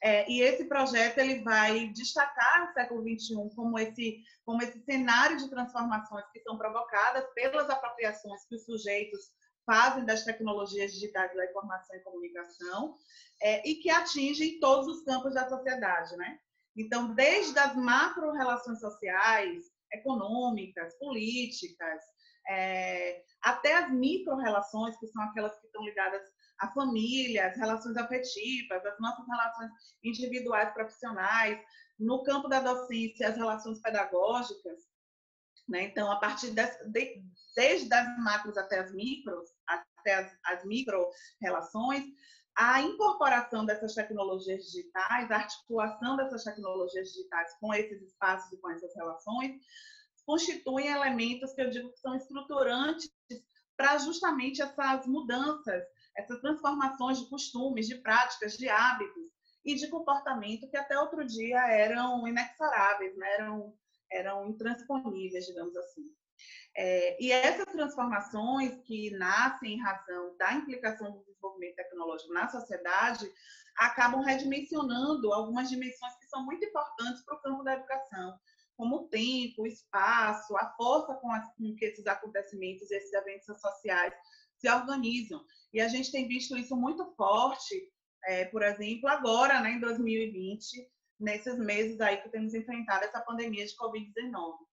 É, 0.02 0.30
e 0.30 0.40
esse 0.42 0.64
projeto 0.66 1.18
ele 1.18 1.42
vai 1.42 1.88
destacar 1.88 2.68
o 2.68 2.72
século 2.74 3.02
XXI 3.02 3.34
como 3.54 3.78
esse, 3.78 4.22
como 4.44 4.62
esse 4.62 4.78
cenário 4.84 5.36
de 5.38 5.48
transformações 5.48 6.24
que 6.32 6.40
são 6.40 6.58
provocadas 6.58 7.24
pelas 7.34 7.68
apropriações 7.70 8.44
que 8.46 8.56
os 8.56 8.64
sujeitos 8.64 9.32
fazem 9.64 10.04
das 10.04 10.24
tecnologias 10.24 10.92
digitais 10.92 11.34
da 11.34 11.44
informação 11.46 11.96
e 11.96 12.00
comunicação 12.00 12.94
é, 13.42 13.68
e 13.68 13.76
que 13.76 13.90
atingem 13.90 14.60
todos 14.60 14.86
os 14.86 15.02
campos 15.02 15.34
da 15.34 15.48
sociedade, 15.48 16.16
né? 16.16 16.38
Então, 16.76 17.14
desde 17.14 17.58
as 17.58 17.74
macro-relações 17.74 18.80
sociais, 18.80 19.64
econômicas, 19.92 20.96
políticas, 20.98 22.02
é, 22.48 23.22
até 23.42 23.74
as 23.74 23.90
micro-relações, 23.92 24.96
que 24.98 25.06
são 25.08 25.22
aquelas 25.24 25.58
que 25.58 25.66
estão 25.66 25.84
ligadas 25.84 26.22
a 26.58 26.72
família, 26.72 27.48
as 27.48 27.56
relações 27.56 27.96
afetivas, 27.96 28.84
as 28.84 28.98
nossas 28.98 29.26
relações 29.26 29.70
individuais 30.02 30.72
profissionais, 30.72 31.60
no 31.98 32.22
campo 32.22 32.48
da 32.48 32.60
docência, 32.60 33.28
as 33.28 33.36
relações 33.36 33.80
pedagógicas. 33.80 34.80
Né? 35.68 35.84
Então, 35.84 36.10
a 36.10 36.16
partir 36.16 36.52
das, 36.52 36.76
de, 36.92 37.22
desde 37.54 37.92
as 37.92 38.18
macros 38.18 38.56
até 38.56 38.78
as 38.78 38.92
micros, 38.92 39.50
até 39.66 40.14
as, 40.14 40.38
as 40.44 40.64
micro-relações, 40.64 42.04
a 42.56 42.80
incorporação 42.80 43.66
dessas 43.66 43.94
tecnologias 43.94 44.64
digitais, 44.64 45.30
a 45.30 45.36
articulação 45.36 46.16
dessas 46.16 46.42
tecnologias 46.42 47.08
digitais 47.08 47.54
com 47.60 47.72
esses 47.74 48.00
espaços 48.02 48.50
e 48.52 48.56
com 48.56 48.70
essas 48.70 48.94
relações, 48.96 49.60
constituem 50.24 50.88
elementos 50.88 51.52
que 51.52 51.60
eu 51.60 51.70
digo 51.70 51.92
que 51.92 52.00
são 52.00 52.16
estruturantes 52.16 53.10
para 53.76 53.98
justamente 53.98 54.62
essas 54.62 55.06
mudanças, 55.06 55.84
essas 56.16 56.40
transformações 56.40 57.18
de 57.18 57.28
costumes, 57.28 57.86
de 57.86 57.96
práticas, 57.96 58.56
de 58.56 58.68
hábitos 58.70 59.26
e 59.62 59.74
de 59.74 59.88
comportamento 59.88 60.68
que 60.70 60.78
até 60.78 60.98
outro 60.98 61.26
dia 61.26 61.58
eram 61.68 62.26
inexoráveis, 62.26 63.14
né? 63.16 63.34
eram, 63.34 63.76
eram 64.10 64.46
intransponíveis, 64.46 65.44
digamos 65.44 65.76
assim. 65.76 66.10
É, 66.78 67.16
e 67.22 67.32
essas 67.32 67.64
transformações 67.72 68.76
que 68.82 69.10
nascem 69.12 69.74
em 69.74 69.80
razão 69.80 70.36
da 70.36 70.52
implicação 70.52 71.10
do 71.10 71.24
desenvolvimento 71.24 71.76
tecnológico 71.76 72.34
na 72.34 72.48
sociedade 72.48 73.26
acabam 73.78 74.22
redimensionando 74.22 75.32
algumas 75.32 75.70
dimensões 75.70 76.14
que 76.18 76.26
são 76.26 76.44
muito 76.44 76.62
importantes 76.66 77.24
para 77.24 77.34
o 77.34 77.40
campo 77.40 77.62
da 77.62 77.74
educação, 77.74 78.38
como 78.76 78.96
o 78.96 79.08
tempo, 79.08 79.62
o 79.62 79.66
espaço, 79.66 80.54
a 80.56 80.70
força 80.76 81.14
com, 81.14 81.28
com 81.56 81.74
que 81.76 81.84
esses 81.86 82.06
acontecimentos, 82.06 82.90
esses 82.90 83.12
eventos 83.12 83.58
sociais 83.58 84.12
se 84.58 84.68
organizam. 84.68 85.42
E 85.72 85.80
a 85.80 85.88
gente 85.88 86.12
tem 86.12 86.28
visto 86.28 86.58
isso 86.58 86.76
muito 86.76 87.10
forte, 87.16 87.90
é, 88.24 88.44
por 88.46 88.62
exemplo, 88.62 89.08
agora, 89.08 89.60
né, 89.60 89.72
em 89.72 89.80
2020, 89.80 90.90
nesses 91.18 91.58
meses 91.58 92.00
aí 92.02 92.18
que 92.18 92.28
temos 92.28 92.52
enfrentado 92.52 93.04
essa 93.04 93.20
pandemia 93.22 93.64
de 93.64 93.76
Covid-19. 93.76 94.65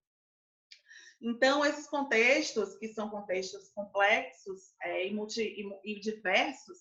Então, 1.24 1.66
esses 1.66 1.88
contextos, 1.88 2.76
que 2.76 2.90
são 2.90 3.10
contextos 3.10 3.70
complexos 3.70 4.74
é, 4.82 5.08
e, 5.08 5.14
multi, 5.14 5.42
e, 5.42 5.94
e, 5.94 6.00
diversos, 6.02 6.78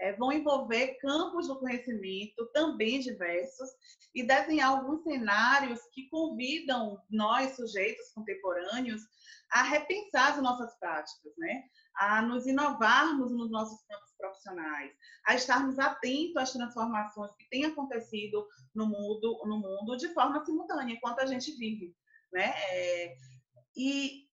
é, 0.00 0.12
vão 0.14 0.32
envolver 0.32 0.98
campos 1.00 1.46
do 1.46 1.60
conhecimento 1.60 2.44
também 2.52 2.98
diversos 2.98 3.70
e 4.12 4.26
desenhar 4.26 4.70
alguns 4.70 5.04
cenários 5.04 5.80
que 5.92 6.08
convidam 6.08 7.00
nós, 7.08 7.54
sujeitos 7.54 8.10
contemporâneos, 8.12 9.02
a 9.52 9.62
repensar 9.62 10.32
as 10.32 10.42
nossas 10.42 10.76
práticas, 10.80 11.32
né? 11.38 11.62
a 11.94 12.20
nos 12.20 12.48
inovarmos 12.48 13.30
nos 13.30 13.48
nossos 13.48 13.80
campos 13.86 14.12
profissionais, 14.18 14.92
a 15.24 15.36
estarmos 15.36 15.78
atentos 15.78 16.36
às 16.36 16.52
transformações 16.52 17.30
que 17.36 17.48
têm 17.48 17.64
acontecido 17.64 18.44
no 18.74 18.86
mundo, 18.88 19.40
no 19.44 19.58
mundo 19.58 19.96
de 19.96 20.12
forma 20.12 20.44
simultânea, 20.44 20.96
enquanto 20.96 21.20
a 21.20 21.26
gente 21.26 21.52
vive. 21.52 21.94
Né? 22.32 22.52
É, 22.72 23.16
e 23.76 24.24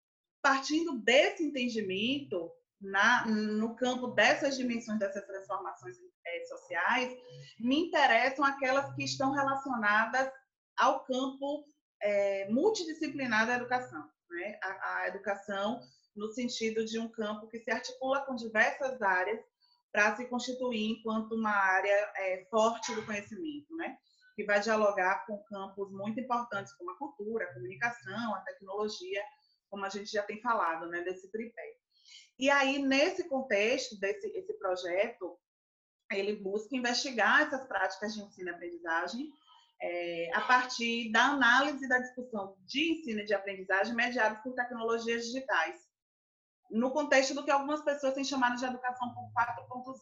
partindo 0.41 0.97
desse 0.99 1.43
entendimento, 1.43 2.51
na, 2.81 3.25
no 3.27 3.75
campo 3.75 4.07
dessas 4.07 4.57
dimensões, 4.57 4.97
dessas 4.97 5.25
transformações 5.25 5.97
é, 6.25 6.45
sociais, 6.45 7.15
me 7.59 7.87
interessam 7.87 8.43
aquelas 8.43 8.93
que 8.95 9.03
estão 9.03 9.31
relacionadas 9.31 10.31
ao 10.77 11.03
campo 11.05 11.65
é, 12.01 12.49
multidisciplinar 12.49 13.45
da 13.45 13.55
educação. 13.55 14.03
Né? 14.29 14.59
A, 14.63 14.97
a, 14.97 15.07
educação 15.09 15.79
no 16.15 16.29
sentido 16.29 16.83
de 16.85 16.97
um 16.97 17.07
campo 17.09 17.47
que 17.47 17.59
se 17.59 17.69
articula 17.69 18.25
com 18.25 18.35
diversas 18.35 19.01
áreas 19.01 19.39
para 19.91 20.15
se 20.15 20.25
constituir 20.25 20.97
enquanto 20.97 21.33
uma 21.33 21.51
área 21.51 22.11
é, 22.15 22.47
forte 22.49 22.95
do 22.95 23.05
conhecimento, 23.05 23.75
né? 23.75 23.97
Que 24.35 24.43
vai 24.43 24.59
dialogar 24.59 25.25
com 25.25 25.43
campos 25.43 25.91
muito 25.91 26.19
importantes 26.19 26.73
como 26.73 26.91
a 26.91 26.97
cultura, 26.97 27.45
a 27.45 27.53
comunicação, 27.53 28.35
a 28.35 28.41
tecnologia, 28.41 29.23
como 29.69 29.85
a 29.85 29.89
gente 29.89 30.11
já 30.11 30.23
tem 30.23 30.41
falado, 30.41 30.87
né, 30.87 31.01
desse 31.01 31.31
tripé. 31.31 31.77
E 32.37 32.49
aí, 32.49 32.79
nesse 32.79 33.27
contexto 33.29 33.99
desse 33.99 34.27
esse 34.35 34.53
projeto, 34.53 35.37
ele 36.11 36.35
busca 36.35 36.75
investigar 36.75 37.43
essas 37.43 37.65
práticas 37.67 38.13
de 38.13 38.21
ensino 38.21 38.49
e 38.49 38.53
aprendizagem 38.53 39.31
é, 39.81 40.29
a 40.33 40.41
partir 40.41 41.11
da 41.11 41.25
análise 41.25 41.87
da 41.87 41.97
discussão 41.99 42.55
de 42.65 42.91
ensino 42.91 43.21
e 43.21 43.25
de 43.25 43.33
aprendizagem 43.33 43.95
mediados 43.95 44.41
por 44.43 44.53
tecnologias 44.53 45.25
digitais, 45.25 45.79
no 46.69 46.91
contexto 46.91 47.33
do 47.33 47.43
que 47.43 47.51
algumas 47.51 47.83
pessoas 47.83 48.13
têm 48.13 48.23
chamado 48.23 48.57
de 48.57 48.65
educação 48.65 49.07
4.0, 49.09 49.99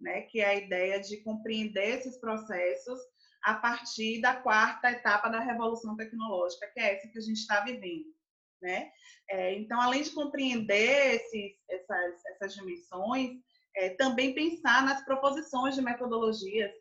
né, 0.00 0.22
que 0.22 0.40
é 0.40 0.46
a 0.46 0.54
ideia 0.54 1.00
de 1.00 1.22
compreender 1.22 1.98
esses 1.98 2.18
processos 2.18 3.00
a 3.42 3.54
partir 3.54 4.20
da 4.20 4.34
quarta 4.34 4.90
etapa 4.90 5.28
da 5.28 5.40
revolução 5.40 5.96
tecnológica, 5.96 6.70
que 6.72 6.80
é 6.80 6.94
essa 6.94 7.08
que 7.08 7.18
a 7.18 7.22
gente 7.22 7.38
está 7.38 7.60
vivendo. 7.60 8.14
Né? 8.60 8.90
É, 9.30 9.54
então, 9.54 9.80
além 9.80 10.02
de 10.02 10.10
compreender 10.10 11.14
esses, 11.14 11.52
essas, 11.68 12.24
essas 12.26 12.54
dimensões, 12.54 13.38
é, 13.76 13.90
também 13.90 14.34
pensar 14.34 14.84
nas 14.84 15.04
proposições 15.04 15.74
de 15.76 15.82
metodologias, 15.82 16.72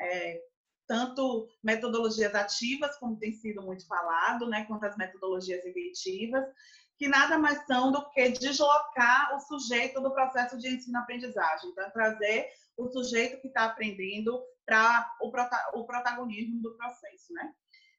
é, 0.00 0.40
tanto 0.86 1.48
metodologias 1.62 2.34
ativas, 2.34 2.96
como 2.98 3.18
tem 3.18 3.32
sido 3.32 3.62
muito 3.62 3.86
falado, 3.86 4.48
né, 4.48 4.64
quanto 4.66 4.84
as 4.84 4.96
metodologias 4.96 5.64
inventivas, 5.64 6.44
que 6.96 7.08
nada 7.08 7.38
mais 7.38 7.66
são 7.66 7.90
do 7.90 8.08
que 8.10 8.28
deslocar 8.30 9.34
o 9.34 9.40
sujeito 9.40 10.00
do 10.00 10.12
processo 10.12 10.56
de 10.58 10.68
ensino-aprendizagem, 10.68 11.70
então 11.70 11.90
trazer 11.90 12.48
o 12.76 12.88
sujeito 12.88 13.40
que 13.40 13.48
está 13.48 13.64
aprendendo 13.64 14.40
para 14.66 15.16
o, 15.20 15.30
prota 15.30 15.70
o, 15.74 15.84
protagonismo 15.84 16.60
do 16.62 16.76
processo, 16.76 17.32
né? 17.32 17.52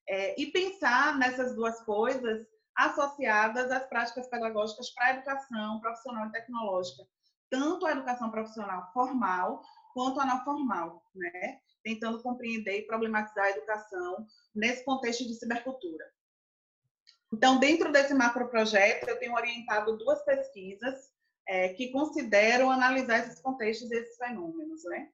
É, 0.07 0.39
e 0.39 0.47
pensar 0.47 1.17
nessas 1.17 1.55
duas 1.55 1.81
coisas 1.81 2.45
associadas 2.75 3.71
às 3.71 3.87
práticas 3.87 4.27
pedagógicas 4.27 4.89
para 4.91 5.05
a 5.05 5.11
educação 5.11 5.79
profissional 5.79 6.27
e 6.27 6.31
tecnológica, 6.31 7.03
tanto 7.49 7.85
a 7.85 7.91
educação 7.91 8.29
profissional 8.29 8.91
formal 8.93 9.61
quanto 9.93 10.19
a 10.19 10.25
não 10.25 10.43
formal, 10.43 11.03
né? 11.15 11.59
tentando 11.83 12.21
compreender 12.21 12.79
e 12.79 12.87
problematizar 12.87 13.45
a 13.45 13.51
educação 13.51 14.27
nesse 14.53 14.83
contexto 14.83 15.25
de 15.25 15.35
cibercultura. 15.35 16.03
Então, 17.31 17.59
dentro 17.59 17.91
desse 17.91 18.13
macroprojeto, 18.13 19.09
eu 19.09 19.19
tenho 19.19 19.33
orientado 19.33 19.97
duas 19.97 20.23
pesquisas 20.23 21.11
é, 21.47 21.69
que 21.69 21.91
consideram 21.91 22.71
analisar 22.71 23.19
esses 23.19 23.39
contextos 23.39 23.91
e 23.91 23.95
esses 23.95 24.17
fenômenos. 24.17 24.83
Né? 24.85 25.09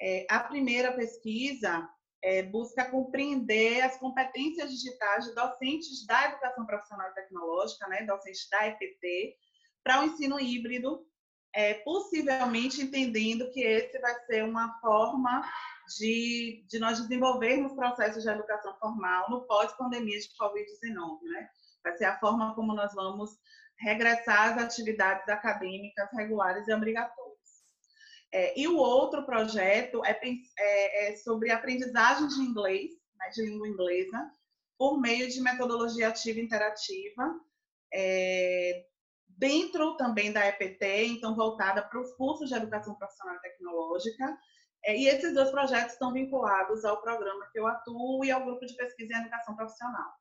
É, 0.00 0.26
a 0.30 0.40
primeira 0.40 0.92
pesquisa 0.92 1.88
é, 2.22 2.42
busca 2.42 2.90
compreender 2.90 3.82
as 3.82 3.98
competências 3.98 4.70
digitais 4.70 5.24
de 5.24 5.34
docentes 5.34 6.06
da 6.06 6.26
educação 6.26 6.66
profissional 6.66 7.10
e 7.10 7.14
tecnológica, 7.14 7.86
né, 7.88 8.04
docentes 8.04 8.48
da 8.50 8.66
EPT, 8.68 9.36
para 9.82 10.00
o 10.00 10.04
ensino 10.04 10.38
híbrido, 10.38 11.06
é, 11.54 11.74
possivelmente 11.74 12.82
entendendo 12.82 13.50
que 13.50 13.60
esse 13.60 13.98
vai 13.98 14.14
ser 14.26 14.44
uma 14.44 14.78
forma 14.80 15.42
de, 15.98 16.64
de 16.68 16.78
nós 16.78 17.00
desenvolvermos 17.00 17.72
processos 17.72 18.22
de 18.22 18.28
educação 18.28 18.76
formal 18.78 19.28
no 19.30 19.46
pós-pandemia 19.46 20.18
de 20.18 20.28
Covid-19. 20.38 21.18
Né? 21.22 21.48
Vai 21.82 21.96
ser 21.96 22.04
a 22.04 22.18
forma 22.18 22.54
como 22.54 22.74
nós 22.74 22.94
vamos 22.94 23.30
regressar 23.80 24.52
às 24.52 24.62
atividades 24.62 25.28
acadêmicas 25.28 26.08
regulares 26.12 26.68
e 26.68 26.72
obrigatórias. 26.72 27.29
É, 28.32 28.58
e 28.58 28.68
o 28.68 28.76
outro 28.76 29.24
projeto 29.24 30.04
é, 30.04 30.18
é, 30.58 31.12
é, 31.12 31.16
sobre 31.16 31.50
aprendizagem 31.50 32.28
de 32.28 32.40
inglês, 32.40 32.92
né, 33.18 33.28
de 33.30 33.42
língua 33.42 33.68
inglesa, 33.68 34.30
por 34.78 35.00
meio 35.00 35.28
de 35.28 35.40
metodologia 35.40 36.08
ativa 36.08 36.40
interativa, 36.40 37.40
é, 37.92 38.86
dentro 39.28 39.96
também 39.96 40.32
da 40.32 40.46
EPT, 40.46 41.06
então 41.06 41.34
voltada 41.34 41.82
para 41.82 42.00
os 42.00 42.12
cursos 42.14 42.48
de 42.48 42.54
educação 42.54 42.94
profissional 42.94 43.36
e 43.36 43.40
tecnológica. 43.40 44.38
É, 44.84 44.96
e 44.96 45.08
esses 45.08 45.34
dois 45.34 45.50
projetos 45.50 45.94
estão 45.94 46.12
vinculados 46.12 46.84
ao 46.84 47.02
programa 47.02 47.48
que 47.52 47.58
eu 47.58 47.66
atuo 47.66 48.24
e 48.24 48.30
ao 48.30 48.44
grupo 48.44 48.64
de 48.64 48.74
pesquisa 48.76 49.12
em 49.12 49.20
educação 49.20 49.56
profissional. 49.56 50.12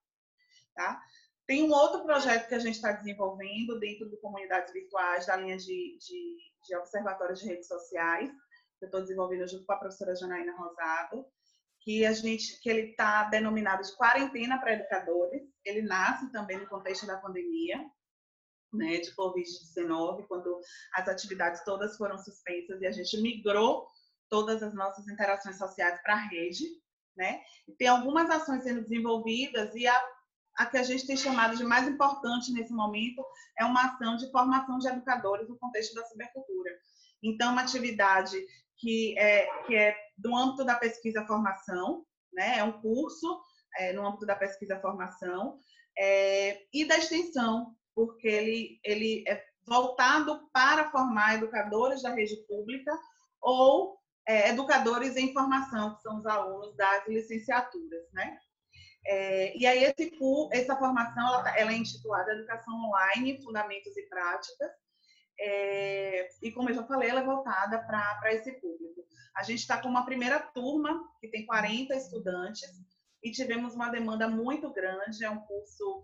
Tá? 0.76 1.02
Tem 1.46 1.64
um 1.64 1.72
outro 1.72 2.04
projeto 2.04 2.48
que 2.48 2.56
a 2.56 2.60
gente 2.60 2.76
está 2.76 2.92
desenvolvendo 2.92 3.80
dentro 3.80 4.10
do 4.10 4.18
Comunidades 4.18 4.74
Virtuais, 4.74 5.26
da 5.26 5.36
linha 5.36 5.58
de, 5.58 5.98
de 5.98 6.49
de 6.66 6.76
observatórios 6.76 7.40
de 7.40 7.48
redes 7.48 7.68
sociais, 7.68 8.30
que 8.78 8.86
eu 8.86 8.88
estou 8.88 9.02
desenvolvendo 9.02 9.48
junto 9.48 9.66
com 9.66 9.74
a 9.74 9.78
professora 9.78 10.16
Janaína 10.16 10.56
Rosado, 10.56 11.26
que 11.82 12.06
a 12.06 12.14
gente, 12.14 12.60
que 12.62 12.70
ele 12.70 12.92
está 12.92 13.24
denominado 13.26 13.84
de 13.84 13.96
quarentena 13.96 14.60
para 14.60 14.74
educadores. 14.74 15.42
Ele 15.64 15.82
nasce 15.82 16.32
também 16.32 16.58
no 16.58 16.68
contexto 16.68 17.06
da 17.06 17.18
pandemia, 17.18 17.78
né, 18.72 18.98
de 18.98 19.16
Covid-19, 19.16 20.28
quando 20.28 20.60
as 20.94 21.08
atividades 21.08 21.64
todas 21.64 21.98
foram 21.98 22.18
suspensas 22.18 22.82
e 22.82 22.86
a 22.86 22.92
gente 22.92 23.20
migrou 23.22 23.88
todas 24.30 24.62
as 24.62 24.74
nossas 24.76 25.08
interações 25.08 25.58
sociais 25.58 26.00
para 26.04 26.14
a 26.14 26.28
rede, 26.28 26.66
né? 27.18 27.42
E 27.68 27.74
tem 27.74 27.88
algumas 27.88 28.30
ações 28.30 28.64
sendo 28.64 28.84
desenvolvidas 28.84 29.74
e 29.74 29.88
a 29.88 30.10
a 30.60 30.66
que 30.66 30.78
a 30.78 30.84
gente 30.84 31.08
tem 31.08 31.16
chamado 31.16 31.56
de 31.56 31.64
mais 31.64 31.88
importante 31.88 32.52
nesse 32.52 32.74
momento 32.74 33.26
é 33.58 33.64
uma 33.64 33.86
ação 33.86 34.18
de 34.18 34.30
formação 34.30 34.78
de 34.78 34.90
educadores 34.90 35.48
no 35.48 35.58
contexto 35.58 35.96
da 35.96 36.04
cibercultura. 36.04 36.70
Então, 37.24 37.54
uma 37.54 37.62
atividade 37.62 38.38
que 38.78 39.18
é, 39.18 39.48
que 39.64 39.74
é 39.74 39.96
do 40.18 40.36
âmbito 40.36 40.66
da 40.66 40.76
pesquisa-formação, 40.76 42.06
né? 42.34 42.58
é 42.58 42.64
um 42.66 42.74
curso 42.74 43.42
é, 43.78 43.94
no 43.94 44.06
âmbito 44.06 44.26
da 44.26 44.36
pesquisa-formação, 44.36 45.62
é, 45.98 46.62
e 46.74 46.84
da 46.84 46.98
extensão, 46.98 47.74
porque 47.96 48.28
ele, 48.28 48.82
ele 48.84 49.24
é 49.30 49.42
voltado 49.66 50.50
para 50.52 50.92
formar 50.92 51.36
educadores 51.36 52.02
da 52.02 52.14
rede 52.14 52.36
pública 52.48 52.92
ou 53.42 53.98
é, 54.28 54.50
educadores 54.50 55.16
em 55.16 55.32
formação, 55.32 55.96
que 55.96 56.02
são 56.02 56.18
os 56.18 56.26
alunos 56.26 56.76
das 56.76 57.08
licenciaturas, 57.08 58.12
né? 58.12 58.38
É, 59.06 59.58
e 59.58 59.66
aí 59.66 59.84
esse 59.84 60.12
essa 60.52 60.76
formação 60.76 61.28
ela, 61.28 61.44
tá, 61.44 61.58
ela, 61.58 61.72
é 61.72 61.76
intitulada 61.76 62.34
Educação 62.34 62.74
Online, 62.74 63.42
Fundamentos 63.42 63.96
e 63.96 64.04
Práticas, 64.08 64.72
é, 65.40 66.28
e 66.42 66.52
como 66.52 66.70
eu 66.70 66.76
já 66.76 66.84
falei, 66.84 67.10
ela 67.10 67.22
é 67.22 67.26
voltada 67.26 67.80
para 67.80 68.34
esse 68.34 68.52
público. 68.60 69.06
A 69.36 69.44
gente 69.44 69.60
está 69.60 69.82
com 69.82 69.88
uma 69.88 70.06
primeira 70.06 70.40
turma, 70.40 71.02
que 71.22 71.30
tem 71.30 71.46
40 71.46 71.96
estudantes, 71.96 72.70
e 73.24 73.32
tivemos 73.32 73.74
uma 73.74 73.90
demanda 73.90 74.28
muito 74.28 74.72
grande, 74.72 75.24
é 75.24 75.30
um 75.30 75.40
curso 75.42 76.04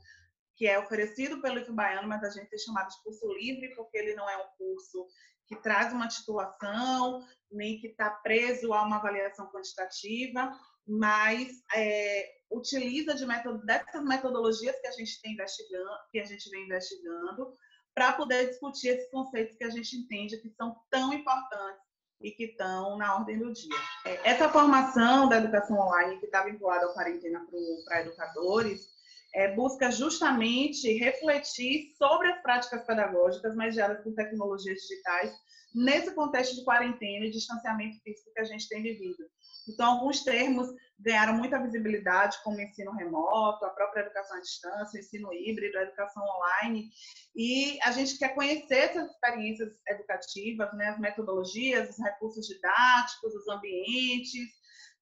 que 0.56 0.66
é 0.68 0.80
oferecido 0.80 1.42
pelo 1.42 1.60
IF 1.60 1.72
Baiano, 1.72 2.08
mas 2.08 2.24
a 2.24 2.30
gente 2.30 2.50
tem 2.50 2.60
chamado 2.60 2.90
de 2.90 3.04
curso 3.04 3.28
livre, 3.34 3.76
porque 3.76 3.98
ele 3.98 4.16
não 4.16 4.30
é 4.30 4.38
um 4.38 4.48
curso 4.58 5.06
que 5.48 5.56
traz 5.58 5.94
uma 5.94 6.08
titulação, 6.08 7.26
nem 7.52 7.78
que 7.78 7.88
está 7.88 8.10
preso 8.10 8.74
a 8.74 8.84
uma 8.84 8.96
avaliação 8.98 9.52
quantitativa, 9.52 10.58
mas 10.88 11.64
é, 11.74 12.36
utiliza 12.52 13.16
de 13.16 13.26
dessas 13.66 14.04
metodologias 14.04 14.80
que 14.80 14.88
a 14.88 14.92
gente 14.92 15.22
tem 15.22 15.34
investigando, 15.34 15.90
que 16.12 16.20
a 16.20 16.26
gente 16.26 16.50
vem 16.50 16.66
investigando, 16.66 17.54
para 17.94 18.14
poder 18.14 18.48
discutir 18.48 18.90
esses 18.90 19.10
conceitos 19.10 19.56
que 19.56 19.64
a 19.64 19.70
gente 19.70 19.96
entende 19.96 20.38
que 20.42 20.50
são 20.50 20.76
tão 20.90 21.14
importantes 21.14 21.86
e 22.22 22.32
que 22.32 22.46
estão 22.46 22.98
na 22.98 23.16
ordem 23.16 23.40
do 23.40 23.52
dia. 23.52 23.78
É, 24.06 24.32
essa 24.32 24.50
formação 24.50 25.30
da 25.30 25.38
educação 25.38 25.78
online 25.78 26.20
que 26.20 26.26
está 26.26 26.44
vinculada 26.44 26.86
à 26.86 26.94
quarentena 26.94 27.46
para 27.86 28.02
educadores 28.02 28.96
é, 29.34 29.54
busca 29.54 29.92
justamente 29.92 30.92
refletir 30.94 31.94
sobre 31.98 32.30
as 32.32 32.42
práticas 32.42 32.86
pedagógicas 32.86 33.56
mediadas 33.56 34.02
por 34.02 34.14
tecnologias 34.14 34.80
digitais 34.80 35.34
nesse 35.74 36.14
contexto 36.16 36.56
de 36.56 36.64
quarentena 36.64 37.26
e 37.26 37.32
distanciamento 37.32 38.02
físico 38.02 38.32
que 38.34 38.40
a 38.40 38.46
gente 38.46 38.68
tem 38.70 38.82
vivido. 38.82 39.26
Então, 39.68 39.94
alguns 39.94 40.24
termos 40.24 40.68
ganharam 41.00 41.34
muita 41.34 41.62
visibilidade, 41.62 42.42
como 42.44 42.60
ensino 42.60 42.92
remoto, 42.92 43.66
a 43.66 43.70
própria 43.70 44.02
educação 44.02 44.38
à 44.38 44.42
distância, 44.42 45.00
ensino 45.00 45.34
híbrido, 45.34 45.78
a 45.78 45.84
educação 45.84 46.24
online. 46.24 46.90
E 47.36 47.78
a 47.84 47.92
gente 47.92 48.18
quer 48.18 48.34
conhecer 48.34 48.78
essas 48.78 49.10
experiências 49.12 49.74
educativas, 49.88 50.74
né, 50.74 50.90
as 50.90 51.00
metodologias, 51.00 51.90
os 51.90 51.98
recursos 51.98 52.48
didáticos, 52.48 53.34
os 53.34 53.48
ambientes, 53.48 54.50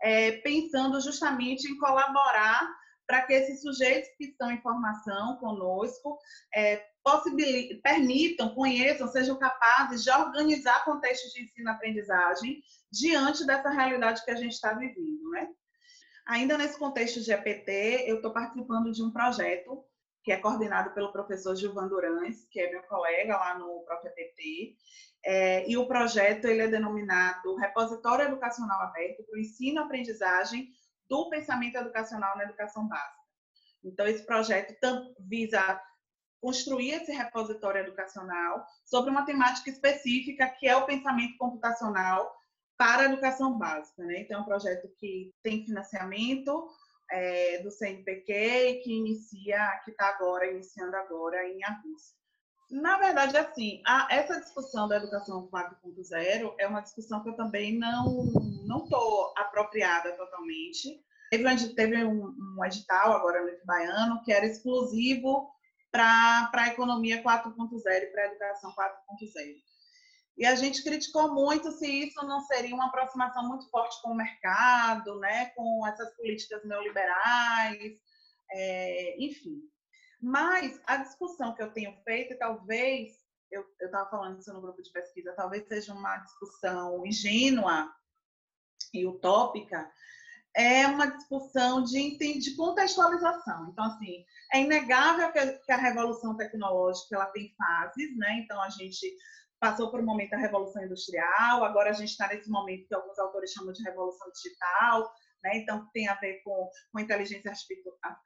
é, 0.02 0.34
pensando 0.38 1.00
justamente 1.00 1.68
em 1.68 1.78
colaborar 1.78 2.68
para 3.06 3.22
que 3.22 3.34
esses 3.34 3.62
sujeitos 3.62 4.10
que 4.18 4.26
estão 4.26 4.50
em 4.52 4.62
formação 4.62 5.38
conosco 5.38 6.18
é, 6.54 6.84
permitam, 7.84 8.56
conheçam, 8.56 9.08
sejam 9.10 9.38
capazes 9.38 10.04
de 10.04 10.10
organizar 10.10 10.86
contextos 10.86 11.34
de 11.34 11.44
ensino-aprendizagem 11.44 12.64
diante 12.94 13.46
dessa 13.46 13.70
realidade 13.70 14.24
que 14.24 14.30
a 14.30 14.36
gente 14.36 14.52
está 14.54 14.74
vivendo, 14.74 15.32
né? 15.32 15.50
Ainda 16.28 16.58
nesse 16.58 16.78
contexto 16.78 17.20
de 17.22 17.32
EPT, 17.32 18.06
eu 18.08 18.18
estou 18.18 18.32
participando 18.32 18.92
de 18.92 19.04
um 19.04 19.12
projeto 19.12 19.84
que 20.24 20.32
é 20.32 20.38
coordenado 20.38 20.94
pelo 20.94 21.12
professor 21.12 21.56
Gilvan 21.56 21.88
Durães, 21.88 22.48
que 22.50 22.62
é 22.62 22.72
meu 22.72 22.84
colega 22.84 23.36
lá 23.36 23.58
no 23.58 23.84
próprio 23.84 24.14
é, 25.26 25.70
e 25.70 25.76
o 25.76 25.88
projeto 25.88 26.46
ele 26.46 26.62
é 26.62 26.68
denominado 26.68 27.56
Repositório 27.56 28.26
Educacional 28.26 28.82
Aberto 28.82 29.24
para 29.24 29.36
o 29.36 29.40
Ensino-Aprendizagem 29.40 30.70
do 31.10 31.30
Pensamento 31.30 31.76
Educacional 31.76 32.38
na 32.38 32.44
Educação 32.44 32.88
Básica. 32.88 33.24
Então, 33.84 34.08
esse 34.08 34.26
projeto 34.26 34.74
visa 35.20 35.82
construir 36.40 36.92
esse 36.92 37.12
repositório 37.12 37.82
educacional 37.82 38.66
sobre 38.86 39.10
uma 39.10 39.26
temática 39.26 39.70
específica 39.70 40.48
que 40.50 40.68
é 40.68 40.76
o 40.76 40.86
pensamento 40.86 41.38
computacional 41.38 42.34
para 42.78 43.04
a 43.04 43.06
educação 43.06 43.58
básica. 43.58 44.04
Né? 44.04 44.22
Então, 44.22 44.40
é 44.40 44.42
um 44.42 44.46
projeto 44.46 44.88
que 45.00 45.34
tem 45.44 45.66
financiamento 45.66 46.68
é, 47.12 47.62
do 47.62 47.72
CNPq 47.72 48.82
que 48.84 48.92
inicia, 48.92 49.82
que 49.84 49.92
está 49.92 50.08
agora, 50.08 50.50
iniciando 50.52 50.96
agora 50.96 51.48
em 51.48 51.64
agosto. 51.64 52.24
Na 52.72 52.98
verdade, 52.98 53.38
assim, 53.38 53.82
a, 53.86 54.08
essa 54.10 54.40
discussão 54.40 54.88
da 54.88 54.98
educação 54.98 55.48
4.0 55.48 56.56
é 56.58 56.68
uma 56.68 56.82
discussão 56.82 57.22
que 57.22 57.30
eu 57.30 57.36
também 57.36 57.78
não 57.78 58.26
não 58.66 58.84
estou 58.84 59.34
apropriada 59.38 60.12
totalmente. 60.14 61.00
Teve, 61.30 61.76
teve 61.76 62.04
um, 62.04 62.34
um 62.58 62.66
edital 62.66 63.14
agora 63.14 63.44
no 63.44 63.66
Baiano 63.66 64.22
que 64.24 64.32
era 64.32 64.46
exclusivo 64.46 65.52
para 65.92 66.50
a 66.52 66.68
economia 66.70 67.22
4.0 67.22 67.54
e 67.86 68.06
para 68.08 68.24
a 68.24 68.26
educação 68.26 68.72
4.0. 68.72 69.56
E 70.38 70.46
a 70.46 70.56
gente 70.56 70.84
criticou 70.84 71.32
muito 71.34 71.72
se 71.72 71.88
isso 71.88 72.26
não 72.26 72.42
seria 72.42 72.74
uma 72.74 72.88
aproximação 72.88 73.48
muito 73.48 73.70
forte 73.70 74.02
com 74.02 74.12
o 74.12 74.16
mercado, 74.16 75.20
né, 75.20 75.48
com 75.56 75.86
essas 75.88 76.16
políticas 76.16 76.64
neoliberais, 76.66 78.00
é, 78.52 79.16
enfim. 79.24 79.62
Mas 80.20 80.82
a 80.88 80.98
discussão 80.98 81.54
que 81.54 81.62
eu 81.62 81.72
tenho 81.72 81.96
feito, 82.04 82.38
talvez, 82.38 83.12
eu 83.52 83.66
estava 83.82 84.10
falando 84.10 84.40
isso 84.40 84.52
no 84.54 84.62
grupo 84.62 84.82
de 84.82 84.92
pesquisa, 84.92 85.36
talvez 85.36 85.68
seja 85.68 85.94
uma 85.94 86.18
discussão 86.18 87.06
ingênua 87.06 87.94
e 88.94 89.06
utópica, 89.06 89.92
é 90.56 90.86
uma 90.88 91.08
discussão 91.08 91.84
de, 91.84 92.18
de 92.18 92.56
contextualização. 92.56 93.70
Então, 93.70 93.84
assim, 93.86 94.24
é 94.54 94.62
inegável 94.62 95.32
que 95.32 95.40
a, 95.40 95.60
que 95.60 95.72
a 95.72 95.78
revolução 95.78 96.38
tecnológica 96.38 97.16
ela 97.16 97.26
tem 97.28 97.54
fases, 97.58 98.16
né? 98.18 98.40
Então, 98.40 98.62
a 98.62 98.70
gente 98.70 99.16
passou 99.64 99.90
por 99.90 100.02
um 100.02 100.06
momento 100.06 100.32
da 100.32 100.38
revolução 100.38 100.84
industrial, 100.84 101.64
agora 101.64 101.92
a 101.92 101.94
gente 101.94 102.10
está 102.10 102.28
nesse 102.28 102.50
momento 102.50 102.86
que 102.86 102.94
alguns 102.94 103.18
autores 103.18 103.54
chamam 103.54 103.72
de 103.72 103.82
revolução 103.82 104.30
digital, 104.34 105.10
né? 105.42 105.56
então 105.56 105.90
tem 105.94 106.10
a 106.10 106.16
ver 106.16 106.42
com, 106.44 106.70
com 106.92 107.00
inteligência 107.00 107.50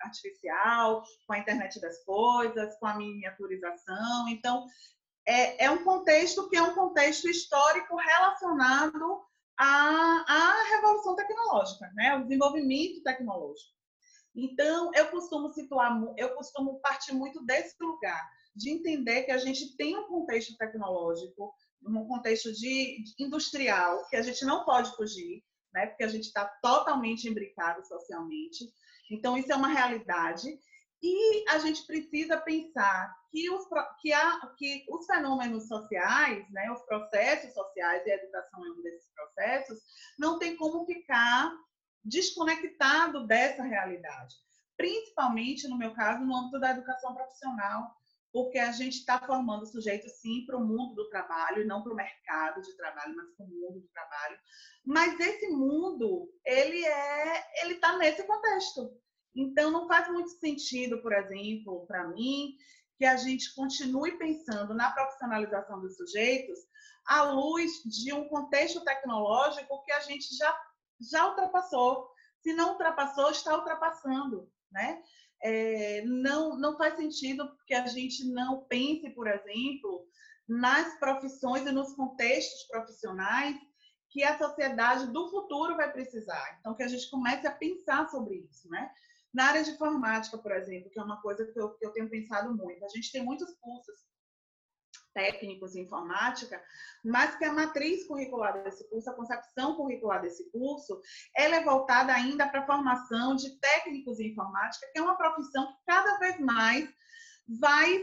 artificial, 0.01 1.03
com 1.27 1.33
a 1.33 1.37
internet 1.37 1.79
das 1.79 2.03
coisas, 2.03 2.75
com 2.79 2.87
a 2.87 2.95
miniaturização. 2.95 4.27
Então, 4.29 4.65
é, 5.27 5.65
é 5.65 5.69
um 5.69 5.83
contexto 5.83 6.49
que 6.49 6.57
é 6.57 6.61
um 6.63 6.73
contexto 6.73 7.29
histórico 7.29 7.95
relacionado 7.95 9.21
à, 9.59 10.25
à 10.27 10.63
revolução 10.71 11.15
tecnológica, 11.15 11.87
né? 11.93 12.09
ao 12.13 12.23
desenvolvimento 12.23 13.03
tecnológico. 13.03 13.77
Então, 14.35 14.89
eu 14.95 15.07
costumo 15.11 15.53
situar, 15.53 16.01
eu 16.17 16.33
costumo 16.33 16.79
partir 16.79 17.13
muito 17.13 17.45
desse 17.45 17.75
lugar 17.79 18.27
de 18.57 18.71
entender 18.71 19.23
que 19.23 19.31
a 19.31 19.37
gente 19.37 19.75
tem 19.77 19.95
um 19.95 20.07
contexto 20.07 20.57
tecnológico, 20.57 21.53
um 21.85 22.07
contexto 22.07 22.51
de, 22.51 23.03
industrial, 23.19 24.07
que 24.09 24.15
a 24.15 24.21
gente 24.21 24.43
não 24.43 24.65
pode 24.65 24.95
fugir, 24.95 25.43
né? 25.73 25.87
porque 25.87 26.03
a 26.03 26.07
gente 26.07 26.25
está 26.25 26.45
totalmente 26.61 27.29
imbricado 27.29 27.85
socialmente. 27.85 28.65
Então, 29.11 29.37
isso 29.37 29.51
é 29.51 29.55
uma 29.55 29.67
realidade. 29.67 30.47
E 31.01 31.47
a 31.49 31.59
gente 31.59 31.85
precisa 31.85 32.37
pensar 32.37 33.15
que 33.31 33.49
os, 33.51 33.65
que 34.01 34.11
há, 34.11 34.39
que 34.57 34.83
os 34.89 35.05
fenômenos 35.05 35.67
sociais, 35.67 36.43
né, 36.49 36.71
os 36.71 36.81
processos 36.81 37.53
sociais, 37.53 38.03
e 38.05 38.11
a 38.11 38.15
educação 38.15 38.65
é 38.65 38.69
um 38.71 38.81
desses 38.81 39.07
processos, 39.13 39.79
não 40.17 40.39
tem 40.39 40.57
como 40.57 40.85
ficar 40.87 41.53
desconectado 42.03 43.27
dessa 43.27 43.61
realidade. 43.61 44.35
Principalmente, 44.75 45.67
no 45.67 45.77
meu 45.77 45.93
caso, 45.93 46.23
no 46.23 46.35
âmbito 46.35 46.59
da 46.59 46.71
educação 46.71 47.13
profissional, 47.13 47.95
porque 48.31 48.59
a 48.59 48.71
gente 48.71 48.97
está 48.97 49.19
formando 49.19 49.65
sujeitos, 49.65 50.11
sim, 50.19 50.45
para 50.45 50.57
o 50.57 50.65
mundo 50.65 50.95
do 50.95 51.09
trabalho, 51.09 51.65
não 51.65 51.81
para 51.81 51.93
o 51.93 51.95
mercado 51.95 52.61
de 52.61 52.75
trabalho, 52.75 53.15
mas 53.15 53.29
para 53.35 53.45
o 53.45 53.49
mundo 53.49 53.79
do 53.79 53.87
trabalho. 53.87 54.37
Mas 54.85 55.19
esse 55.19 55.47
mundo, 55.47 56.29
ele 56.45 56.85
é, 56.85 57.63
ele 57.63 57.73
está 57.75 57.97
nesse 57.97 58.23
contexto. 58.23 58.91
Então, 59.35 59.71
não 59.71 59.87
faz 59.87 60.09
muito 60.09 60.29
sentido, 60.31 61.01
por 61.01 61.13
exemplo, 61.13 61.85
para 61.87 62.07
mim, 62.07 62.55
que 62.97 63.05
a 63.05 63.15
gente 63.15 63.53
continue 63.53 64.17
pensando 64.17 64.73
na 64.73 64.91
profissionalização 64.91 65.79
dos 65.79 65.95
sujeitos 65.95 66.59
à 67.05 67.23
luz 67.23 67.71
de 67.85 68.11
um 68.11 68.27
contexto 68.27 68.83
tecnológico 68.83 69.83
que 69.85 69.91
a 69.91 69.99
gente 70.01 70.35
já, 70.35 70.59
já 71.11 71.27
ultrapassou. 71.29 72.09
Se 72.41 72.53
não 72.53 72.71
ultrapassou, 72.71 73.29
está 73.29 73.55
ultrapassando, 73.55 74.51
né? 74.71 75.01
É, 75.41 76.01
não, 76.05 76.57
não 76.57 76.77
faz 76.77 76.95
sentido 76.95 77.55
que 77.65 77.73
a 77.73 77.85
gente 77.87 78.25
não 78.25 78.63
pense, 78.65 79.09
por 79.11 79.27
exemplo, 79.27 80.07
nas 80.47 80.97
profissões 80.99 81.65
e 81.67 81.71
nos 81.71 81.93
contextos 81.93 82.63
profissionais 82.67 83.55
que 84.09 84.23
a 84.23 84.37
sociedade 84.37 85.11
do 85.11 85.29
futuro 85.29 85.75
vai 85.75 85.91
precisar. 85.91 86.57
Então, 86.59 86.73
que 86.73 86.83
a 86.83 86.87
gente 86.87 87.09
comece 87.09 87.45
a 87.45 87.51
pensar 87.51 88.09
sobre 88.09 88.35
isso, 88.49 88.69
né? 88.69 88.89
Na 89.33 89.45
área 89.45 89.63
de 89.63 89.71
informática, 89.71 90.37
por 90.37 90.51
exemplo, 90.51 90.89
que 90.89 90.99
é 90.99 91.03
uma 91.03 91.21
coisa 91.21 91.45
que 91.45 91.59
eu, 91.59 91.71
que 91.75 91.85
eu 91.85 91.91
tenho 91.91 92.09
pensado 92.09 92.55
muito, 92.55 92.83
a 92.85 92.89
gente 92.89 93.11
tem 93.11 93.23
muitos 93.23 93.53
cursos 93.59 94.07
técnicos 95.17 95.75
em 95.75 95.81
informática, 95.81 96.61
mas 97.03 97.35
que 97.37 97.43
a 97.43 97.51
matriz 97.51 98.05
curricular 98.05 98.63
desse 98.63 98.87
curso, 98.87 99.09
a 99.09 99.15
concepção 99.15 99.75
curricular 99.75 100.21
desse 100.21 100.47
curso, 100.51 101.01
ela 101.35 101.55
é 101.55 101.63
voltada 101.63 102.13
ainda 102.13 102.47
para 102.47 102.61
a 102.61 102.65
formação 102.67 103.35
de 103.35 103.59
técnicos 103.59 104.19
em 104.19 104.27
informática, 104.27 104.87
que 104.93 104.99
é 104.99 105.01
uma 105.01 105.17
profissão 105.17 105.65
que 105.65 105.79
cada 105.87 106.19
vez 106.19 106.39
mais 106.39 106.87
vai 107.59 107.99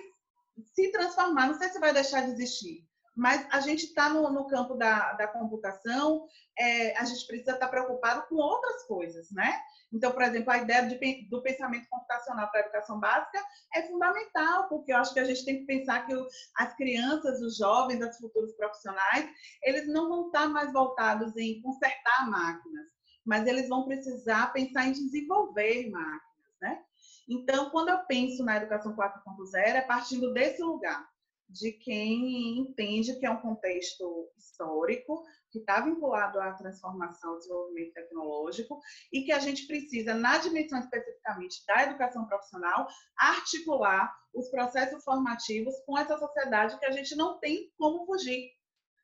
se 0.74 0.90
transformar. 0.90 1.46
Não 1.46 1.55
sei 1.55 1.68
se 1.68 1.79
vai 1.79 1.92
deixar 1.92 2.22
de 2.22 2.33
existir, 2.33 2.85
mas 3.16 3.46
a 3.50 3.61
gente 3.61 3.85
está 3.85 4.09
no, 4.09 4.29
no, 4.31 4.46
campo 4.48 4.74
da, 4.74 5.12
da 5.12 5.29
computação, 5.29 6.27
é, 6.59 6.96
a 6.98 7.05
gente 7.05 7.27
precisa 7.27 7.53
estar 7.53 7.66
tá 7.66 7.68
preocupado 7.68 8.27
com 8.29 8.35
outras 8.35 8.85
coisas, 8.87 9.31
né? 9.31 9.61
Então, 9.92 10.11
por 10.11 10.22
exemplo, 10.22 10.50
a 10.50 10.59
ideia 10.59 10.87
de, 10.87 11.29
do 11.29 11.40
pensamento 11.40 11.88
computacional 11.88 12.50
para 12.50 12.61
a 12.61 12.62
educação 12.64 12.98
básica 12.98 13.38
é 13.74 13.83
fundamental, 13.83 14.68
porque 14.68 14.92
eu 14.92 14.96
acho 14.96 15.14
que 15.14 15.20
a 15.20 15.24
gente 15.24 15.44
tem 15.44 15.61
que 15.61 15.66
pensar 15.66 16.05
que 16.07 16.12
as 16.57 16.74
crianças, 16.74 17.40
os 17.40 17.57
jovens, 17.57 18.05
os 18.05 18.16
futuros 18.16 18.53
profissionais, 18.57 19.31
eles 19.62 19.87
não 19.87 20.09
vão 20.09 20.27
estar 20.27 20.48
mais 20.48 20.72
voltados 20.72 21.37
em 21.37 21.62
consertar 21.62 22.29
máquinas, 22.29 22.87
mas 23.24 23.46
eles 23.46 23.68
vão 23.68 23.87
precisar 23.87 24.53
pensar 24.53 24.87
em 24.87 24.92
desenvolver 24.92 25.88
máquinas, 25.88 26.20
né? 26.61 26.83
Então, 27.29 27.70
quando 27.70 27.90
eu 27.90 27.98
penso 28.07 28.44
na 28.44 28.57
educação 28.57 28.94
4.0, 28.96 29.55
é 29.55 29.81
partindo 29.83 30.33
desse 30.33 30.62
lugar 30.62 31.13
de 31.48 31.72
quem 31.72 32.59
entende 32.59 33.18
que 33.18 33.26
é 33.26 33.30
um 33.30 33.40
contexto 33.40 34.30
histórico, 34.37 35.22
que 35.50 35.61
está 35.61 35.80
vinculado 35.80 36.40
à 36.40 36.52
transformação, 36.54 37.30
ao 37.30 37.38
desenvolvimento 37.38 37.92
tecnológico, 37.92 38.80
e 39.12 39.22
que 39.22 39.30
a 39.30 39.38
gente 39.38 39.66
precisa, 39.66 40.14
na 40.14 40.38
dimensão 40.38 40.80
especificamente 40.80 41.64
da 41.66 41.85
educação 41.85 42.26
profissional, 42.26 42.88
articular 43.16 44.12
os 44.35 44.48
processos 44.50 45.04
formativos 45.04 45.74
com 45.87 45.96
essa 45.96 46.18
sociedade 46.18 46.78
que 46.78 46.87
a 46.87 46.90
gente 46.90 47.14
não 47.14 47.38
tem 47.38 47.70
como 47.78 48.04
fugir, 48.04 48.50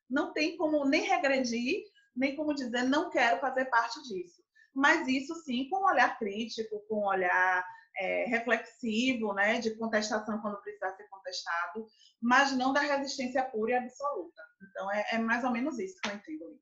não 0.08 0.32
tem 0.32 0.56
como 0.56 0.84
nem 0.84 1.02
regredir, 1.02 1.84
nem 2.16 2.34
como 2.34 2.54
dizer 2.54 2.82
não 2.82 3.10
quero 3.10 3.40
fazer 3.40 3.66
parte 3.66 4.02
disso. 4.02 4.42
Mas 4.74 5.06
isso 5.06 5.34
sim 5.36 5.68
com 5.68 5.78
um 5.78 5.86
olhar 5.86 6.18
crítico, 6.18 6.84
com 6.88 7.02
um 7.02 7.06
olhar 7.06 7.64
é, 7.96 8.24
reflexivo, 8.26 9.32
né, 9.34 9.58
de 9.58 9.76
contestação 9.76 10.40
quando 10.40 10.60
precisar 10.62 10.92
ser 10.96 11.08
contestado, 11.08 11.86
mas 12.20 12.52
não 12.52 12.72
da 12.72 12.80
resistência 12.80 13.42
pura 13.44 13.72
e 13.72 13.74
absoluta. 13.74 14.42
Então, 14.70 14.92
é, 14.92 15.06
é 15.12 15.18
mais 15.18 15.44
ou 15.44 15.50
menos 15.50 15.78
isso 15.78 16.00
que 16.00 16.08
eu 16.08 16.14
entendo. 16.14 16.60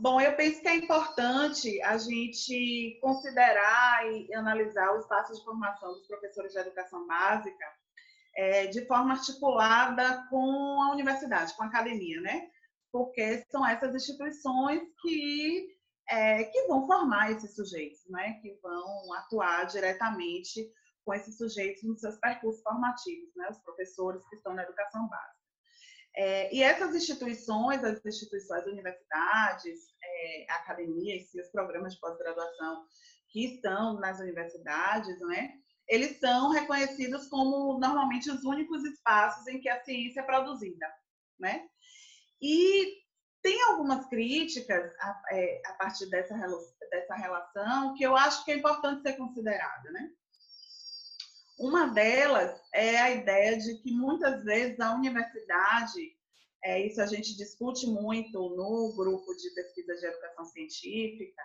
Bom, 0.00 0.20
eu 0.20 0.36
penso 0.36 0.60
que 0.60 0.68
é 0.68 0.76
importante 0.76 1.80
a 1.82 1.96
gente 1.96 2.98
considerar 3.00 4.06
e 4.12 4.34
analisar 4.34 4.92
o 4.92 4.98
espaço 4.98 5.34
de 5.34 5.42
formação 5.44 5.92
dos 5.92 6.06
professores 6.06 6.52
de 6.52 6.58
educação 6.58 7.06
básica 7.06 7.64
é, 8.36 8.66
de 8.66 8.86
forma 8.86 9.14
articulada 9.14 10.26
com 10.28 10.82
a 10.82 10.92
universidade, 10.92 11.54
com 11.54 11.62
a 11.62 11.66
academia, 11.66 12.20
né? 12.20 12.48
Porque 12.92 13.44
são 13.50 13.66
essas 13.66 13.94
instituições 13.94 14.82
que 15.00 15.77
é, 16.10 16.44
que 16.44 16.66
vão 16.66 16.86
formar 16.86 17.30
esses 17.30 17.54
sujeitos, 17.54 18.00
né? 18.08 18.38
que 18.40 18.58
vão 18.62 19.12
atuar 19.14 19.64
diretamente 19.64 20.70
com 21.04 21.14
esses 21.14 21.36
sujeitos 21.36 21.82
nos 21.82 22.00
seus 22.00 22.16
percursos 22.18 22.62
formativos, 22.62 23.30
né? 23.36 23.48
os 23.50 23.58
professores 23.58 24.26
que 24.28 24.36
estão 24.36 24.54
na 24.54 24.62
educação 24.62 25.08
básica. 25.08 25.38
É, 26.16 26.54
e 26.54 26.62
essas 26.62 26.94
instituições, 26.94 27.84
as 27.84 28.04
instituições, 28.04 28.66
universidades, 28.66 29.78
é, 30.02 30.52
academias 30.52 31.32
e 31.34 31.40
os 31.40 31.48
programas 31.48 31.94
de 31.94 32.00
pós-graduação 32.00 32.84
que 33.28 33.54
estão 33.54 34.00
nas 34.00 34.18
universidades, 34.18 35.20
né? 35.20 35.52
eles 35.86 36.18
são 36.18 36.50
reconhecidos 36.50 37.28
como 37.28 37.78
normalmente 37.78 38.30
os 38.30 38.44
únicos 38.44 38.84
espaços 38.84 39.46
em 39.46 39.60
que 39.60 39.68
a 39.68 39.82
ciência 39.84 40.20
é 40.20 40.24
produzida. 40.24 40.86
Né? 41.38 41.68
E 42.40 42.98
tem 43.42 43.62
algumas 43.62 44.06
críticas 44.06 44.92
a, 45.00 45.22
é, 45.32 45.62
a 45.66 45.72
partir 45.74 46.06
dessa, 46.10 46.34
dessa 46.90 47.14
relação 47.14 47.94
que 47.94 48.04
eu 48.04 48.16
acho 48.16 48.44
que 48.44 48.52
é 48.52 48.56
importante 48.56 49.02
ser 49.02 49.16
considerada, 49.16 49.90
né? 49.90 50.10
Uma 51.58 51.88
delas 51.88 52.60
é 52.72 52.98
a 52.98 53.10
ideia 53.10 53.58
de 53.58 53.78
que 53.78 53.90
muitas 53.90 54.44
vezes 54.44 54.78
a 54.78 54.94
universidade, 54.94 56.16
é, 56.64 56.86
isso 56.86 57.00
a 57.00 57.06
gente 57.06 57.36
discute 57.36 57.86
muito 57.86 58.38
no 58.50 58.94
grupo 58.96 59.34
de 59.34 59.50
pesquisa 59.50 59.94
de 59.96 60.06
educação 60.06 60.44
científica, 60.46 61.42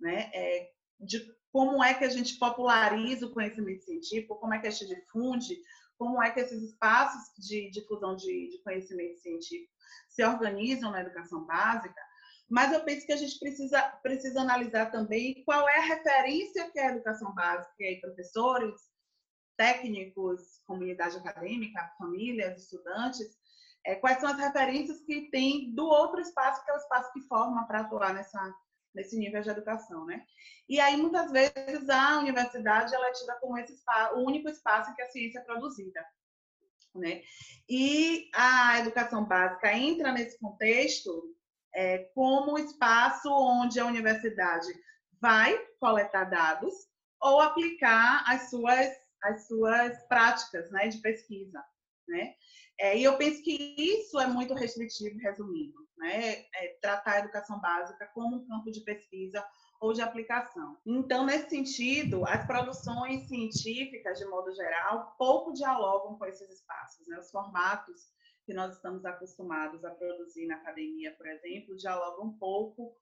né? 0.00 0.30
É, 0.34 0.70
de 0.98 1.20
como 1.52 1.82
é 1.82 1.94
que 1.94 2.04
a 2.04 2.08
gente 2.08 2.38
populariza 2.38 3.26
o 3.26 3.32
conhecimento 3.32 3.84
científico, 3.84 4.36
como 4.36 4.54
é 4.54 4.58
que 4.58 4.66
a 4.66 4.70
gente 4.70 4.94
difunde, 4.94 5.56
como 5.98 6.22
é 6.22 6.30
que 6.30 6.40
esses 6.40 6.62
espaços 6.62 7.22
de 7.38 7.70
difusão 7.70 8.16
de, 8.16 8.50
de 8.50 8.62
conhecimento 8.62 9.18
científico 9.18 9.72
se 10.08 10.24
organizam 10.24 10.90
na 10.90 11.00
educação 11.00 11.44
básica, 11.44 12.00
mas 12.48 12.72
eu 12.72 12.84
penso 12.84 13.06
que 13.06 13.12
a 13.12 13.16
gente 13.16 13.38
precisa, 13.38 13.80
precisa 14.02 14.40
analisar 14.40 14.90
também 14.90 15.42
qual 15.44 15.68
é 15.68 15.78
a 15.78 15.86
referência 15.86 16.70
que 16.70 16.78
é 16.78 16.88
a 16.88 16.92
educação 16.92 17.34
básica, 17.34 17.72
e 17.80 17.84
aí 17.84 18.00
professores, 18.00 18.74
técnicos, 19.56 20.60
comunidade 20.66 21.16
acadêmica, 21.16 21.92
famílias, 21.98 22.62
estudantes, 22.62 23.38
é, 23.84 23.94
quais 23.94 24.20
são 24.20 24.28
as 24.28 24.38
referências 24.38 25.00
que 25.00 25.30
tem 25.30 25.74
do 25.74 25.84
outro 25.84 26.20
espaço, 26.20 26.64
que 26.64 26.70
é 26.70 26.74
o 26.74 26.78
espaço 26.78 27.12
que 27.12 27.22
forma 27.22 27.66
para 27.66 27.80
atuar 27.80 28.14
nessa, 28.14 28.54
nesse 28.94 29.18
nível 29.18 29.42
de 29.42 29.50
educação, 29.50 30.04
né? 30.04 30.24
E 30.68 30.80
aí, 30.80 30.96
muitas 30.96 31.30
vezes, 31.30 31.88
a 31.88 32.18
universidade 32.18 32.94
ela 32.94 33.08
é 33.08 33.12
tida 33.12 33.34
como 33.40 33.58
esse 33.58 33.74
espaço, 33.74 34.16
o 34.16 34.26
único 34.26 34.48
espaço 34.48 34.90
em 34.90 34.94
que 34.94 35.02
a 35.02 35.10
ciência 35.10 35.38
é 35.38 35.42
produzida 35.42 36.04
né? 36.94 37.22
E 37.68 38.30
a 38.34 38.78
educação 38.80 39.24
básica 39.24 39.72
entra 39.72 40.12
nesse 40.12 40.38
contexto 40.38 41.34
é, 41.74 41.98
como 42.14 42.58
espaço 42.58 43.30
onde 43.30 43.80
a 43.80 43.86
universidade 43.86 44.68
vai 45.20 45.56
coletar 45.80 46.24
dados 46.24 46.74
ou 47.20 47.40
aplicar 47.40 48.24
as 48.26 48.50
suas, 48.50 48.90
as 49.22 49.46
suas 49.46 50.06
práticas 50.06 50.70
né, 50.70 50.88
de 50.88 50.98
pesquisa. 50.98 51.62
Né? 52.08 52.34
É, 52.78 52.98
e 52.98 53.04
eu 53.04 53.16
penso 53.16 53.42
que 53.42 53.74
isso 53.76 54.18
é 54.18 54.26
muito 54.26 54.54
restritivo, 54.54 55.18
resumindo, 55.18 55.86
né? 55.96 56.44
É, 56.54 56.78
tratar 56.80 57.12
a 57.12 57.18
educação 57.20 57.60
básica 57.60 58.10
como 58.14 58.36
um 58.36 58.46
campo 58.46 58.70
de 58.70 58.80
pesquisa 58.80 59.44
ou 59.80 59.92
de 59.92 60.00
aplicação. 60.00 60.78
Então, 60.86 61.26
nesse 61.26 61.50
sentido, 61.50 62.24
as 62.26 62.46
produções 62.46 63.26
científicas, 63.28 64.18
de 64.18 64.24
modo 64.26 64.54
geral, 64.54 65.14
pouco 65.18 65.52
dialogam 65.52 66.16
com 66.16 66.24
esses 66.26 66.48
espaços. 66.48 67.06
Né? 67.08 67.18
Os 67.18 67.30
formatos 67.30 68.12
que 68.44 68.54
nós 68.54 68.74
estamos 68.74 69.04
acostumados 69.04 69.84
a 69.84 69.90
produzir 69.90 70.46
na 70.46 70.56
academia, 70.56 71.14
por 71.16 71.26
exemplo, 71.26 71.76
dialogam 71.76 72.32
pouco 72.38 72.96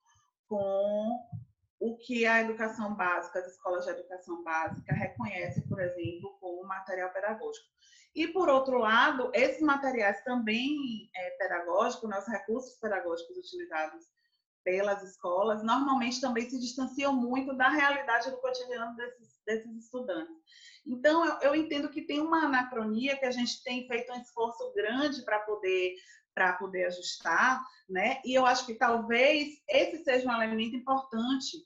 com 0.48 1.18
o 1.80 1.96
que 1.96 2.26
a 2.26 2.42
educação 2.42 2.94
básica, 2.94 3.38
as 3.38 3.46
escolas 3.46 3.86
de 3.86 3.90
educação 3.92 4.44
básica 4.44 4.92
reconhecem, 4.92 5.66
por 5.66 5.80
exemplo, 5.80 6.36
como 6.38 6.68
material 6.68 7.10
pedagógico. 7.10 7.66
E, 8.14 8.28
por 8.28 8.50
outro 8.50 8.76
lado, 8.76 9.30
esses 9.32 9.62
materiais 9.62 10.22
também 10.22 11.10
é, 11.14 11.30
pedagógicos, 11.30 12.10
né, 12.10 12.22
recursos 12.28 12.78
pedagógicos 12.78 13.36
utilizados 13.36 14.04
pelas 14.62 15.02
escolas, 15.02 15.62
normalmente 15.62 16.20
também 16.20 16.48
se 16.50 16.60
distanciam 16.60 17.14
muito 17.14 17.56
da 17.56 17.70
realidade 17.70 18.30
do 18.30 18.36
cotidiano 18.38 18.94
desses, 18.96 19.40
desses 19.46 19.84
estudantes. 19.84 20.36
Então, 20.84 21.24
eu, 21.24 21.38
eu, 21.40 21.54
entendo 21.54 21.88
que 21.88 22.02
tem 22.02 22.20
uma 22.20 22.44
anacronia 22.44 23.16
que 23.16 23.24
a 23.24 23.30
gente 23.30 23.62
tem 23.62 23.86
feito 23.86 24.12
um 24.12 24.20
esforço 24.20 24.70
grande 24.74 25.24
para 25.24 25.40
poder 25.40 25.94
para 26.32 26.52
poder 26.52 26.86
ajustar, 26.86 27.60
né? 27.88 28.20
E 28.24 28.34
eu 28.34 28.46
acho 28.46 28.64
que 28.64 28.74
talvez 28.74 29.60
esse 29.68 30.04
seja 30.04 30.28
um 30.28 30.32
elemento 30.32 30.76
importante 30.76 31.58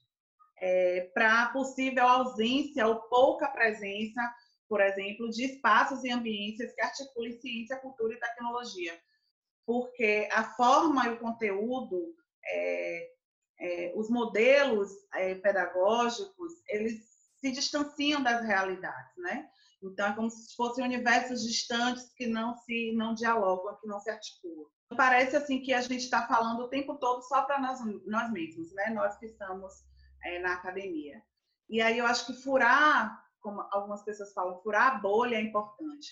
é, 0.60 1.10
para 1.14 1.46
possível 1.46 2.06
ausência 2.06 2.86
ou 2.86 3.00
pouca 3.02 3.48
presença, 3.48 4.20
por 4.68 4.80
exemplo, 4.80 5.28
de 5.30 5.44
espaços 5.44 6.04
e 6.04 6.10
ambientes 6.10 6.74
que 6.74 6.80
articulem 6.80 7.40
ciência, 7.40 7.78
cultura 7.78 8.14
e 8.14 8.20
tecnologia, 8.20 8.98
porque 9.66 10.28
a 10.32 10.44
forma 10.54 11.06
e 11.06 11.10
o 11.10 11.18
conteúdo 11.18 12.14
é, 12.46 13.14
é, 13.60 13.92
os 13.96 14.10
modelos 14.10 14.90
é, 15.14 15.34
pedagógicos, 15.36 16.52
eles 16.68 17.14
se 17.36 17.52
distanciam 17.52 18.22
das 18.22 18.44
realidades, 18.44 19.16
né? 19.16 19.48
Então, 19.82 20.06
é 20.06 20.14
como 20.14 20.30
se 20.30 20.54
fossem 20.56 20.84
universos 20.84 21.42
distantes 21.42 22.10
que 22.14 22.26
não 22.26 22.56
se 22.56 22.92
não 22.96 23.14
dialogam, 23.14 23.78
que 23.78 23.86
não 23.86 24.00
se 24.00 24.10
articulam. 24.10 24.66
Parece 24.96 25.36
assim 25.36 25.60
que 25.60 25.74
a 25.74 25.80
gente 25.80 26.04
está 26.04 26.26
falando 26.26 26.60
o 26.60 26.68
tempo 26.68 26.96
todo 26.96 27.22
só 27.22 27.42
para 27.42 27.60
nós, 27.60 27.80
nós 28.06 28.32
mesmos, 28.32 28.72
né? 28.72 28.90
Nós 28.90 29.16
que 29.18 29.26
estamos 29.26 29.72
é, 30.24 30.38
na 30.40 30.54
academia. 30.54 31.22
E 31.68 31.80
aí 31.80 31.98
eu 31.98 32.06
acho 32.06 32.26
que 32.26 32.42
furar, 32.42 33.22
como 33.40 33.60
algumas 33.70 34.02
pessoas 34.02 34.32
falam, 34.32 34.60
furar 34.62 34.94
a 34.94 34.98
bolha 34.98 35.36
é 35.36 35.40
importante. 35.40 36.08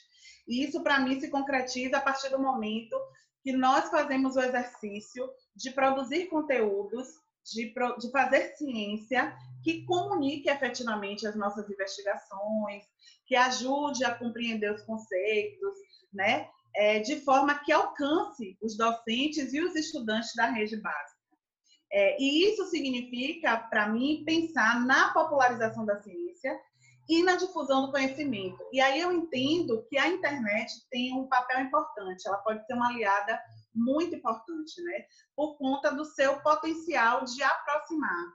E 0.46 0.64
isso, 0.64 0.82
para 0.82 1.00
mim, 1.00 1.20
se 1.20 1.30
concretiza 1.30 1.98
a 1.98 2.00
partir 2.00 2.28
do 2.30 2.38
momento 2.38 2.96
que 3.42 3.52
nós 3.52 3.90
fazemos 3.90 4.36
o 4.36 4.40
exercício 4.40 5.28
de 5.54 5.70
produzir 5.70 6.26
conteúdos, 6.26 7.08
de, 7.44 7.74
de 7.98 8.10
fazer 8.10 8.54
ciência 8.56 9.36
que 9.64 9.84
comunique 9.84 10.48
efetivamente 10.48 11.26
as 11.26 11.34
nossas 11.34 11.68
investigações, 11.68 12.84
que 13.26 13.34
ajude 13.34 14.04
a 14.04 14.14
compreender 14.14 14.72
os 14.72 14.82
conceitos, 14.82 15.74
né? 16.12 16.48
é, 16.74 17.00
de 17.00 17.20
forma 17.20 17.58
que 17.58 17.72
alcance 17.72 18.56
os 18.60 18.76
docentes 18.76 19.52
e 19.52 19.60
os 19.60 19.74
estudantes 19.74 20.34
da 20.34 20.46
rede 20.46 20.76
básica. 20.78 21.11
É, 21.92 22.16
e 22.18 22.48
isso 22.48 22.64
significa, 22.66 23.58
para 23.58 23.86
mim, 23.88 24.22
pensar 24.24 24.84
na 24.86 25.12
popularização 25.12 25.84
da 25.84 26.00
ciência 26.02 26.58
e 27.08 27.22
na 27.22 27.36
difusão 27.36 27.84
do 27.84 27.92
conhecimento. 27.92 28.58
E 28.72 28.80
aí 28.80 29.00
eu 29.00 29.12
entendo 29.12 29.84
que 29.90 29.98
a 29.98 30.08
internet 30.08 30.72
tem 30.90 31.12
um 31.12 31.26
papel 31.26 31.60
importante, 31.60 32.26
ela 32.26 32.38
pode 32.38 32.64
ser 32.64 32.74
uma 32.74 32.88
aliada 32.88 33.38
muito 33.74 34.14
importante, 34.14 34.80
né? 34.82 35.04
Por 35.36 35.58
conta 35.58 35.90
do 35.90 36.04
seu 36.04 36.40
potencial 36.40 37.24
de 37.24 37.42
aproximar, 37.42 38.26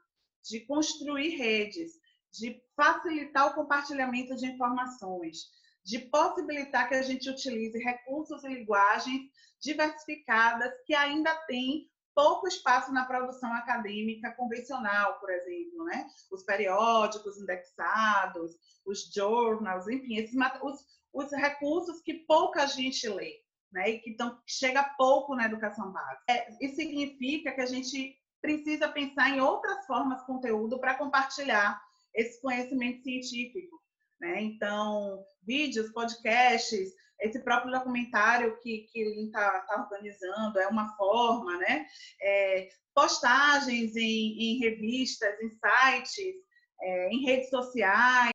de 0.44 0.60
construir 0.68 1.38
redes, 1.38 1.94
de 2.32 2.62
facilitar 2.76 3.48
o 3.48 3.56
compartilhamento 3.56 4.36
de 4.36 4.46
informações, 4.46 5.38
de 5.84 6.00
possibilitar 6.00 6.88
que 6.88 6.96
a 6.96 7.02
gente 7.02 7.30
utilize 7.30 7.78
recursos 7.80 8.44
e 8.44 8.50
linguagens 8.50 9.22
diversificadas 9.60 10.72
que 10.86 10.94
ainda 10.94 11.34
têm 11.48 11.90
pouco 12.18 12.48
espaço 12.48 12.92
na 12.92 13.06
produção 13.06 13.54
acadêmica 13.54 14.32
convencional, 14.32 15.20
por 15.20 15.30
exemplo, 15.30 15.84
né? 15.86 16.08
Os 16.32 16.42
periódicos 16.42 17.38
indexados, 17.38 18.56
os 18.84 19.12
journals, 19.14 19.88
enfim, 19.88 20.16
esses, 20.16 20.36
os, 20.64 20.84
os 21.14 21.32
recursos 21.32 22.02
que 22.02 22.16
pouca 22.16 22.66
gente 22.66 23.08
lê, 23.08 23.40
né? 23.72 23.92
E 23.92 24.00
que 24.00 24.16
tão, 24.16 24.42
chega 24.48 24.96
pouco 24.98 25.36
na 25.36 25.46
educação 25.46 25.92
básica. 25.92 26.24
É, 26.28 26.58
isso 26.60 26.78
significa 26.78 27.52
que 27.52 27.62
a 27.62 27.68
gente 27.68 28.18
precisa 28.42 28.90
pensar 28.90 29.30
em 29.30 29.40
outras 29.40 29.86
formas 29.86 30.22
de 30.22 30.26
conteúdo 30.26 30.80
para 30.80 30.96
compartilhar 30.96 31.80
esse 32.16 32.42
conhecimento 32.42 33.04
científico, 33.04 33.80
né? 34.20 34.42
Então, 34.42 35.24
vídeos, 35.44 35.92
podcasts, 35.92 36.96
esse 37.20 37.40
próprio 37.44 37.72
documentário 37.72 38.60
que, 38.62 38.88
que 38.92 39.00
ele 39.00 39.26
está 39.26 39.62
tá 39.62 39.82
organizando 39.82 40.60
é 40.60 40.68
uma 40.68 40.96
forma, 40.96 41.58
né? 41.58 41.88
É, 42.22 42.70
postagens 42.94 43.96
em, 43.96 44.40
em, 44.40 44.60
revistas, 44.60 45.40
em 45.42 45.50
sites, 45.50 46.36
é, 46.82 47.10
em 47.10 47.26
redes 47.26 47.50
sociais. 47.50 48.32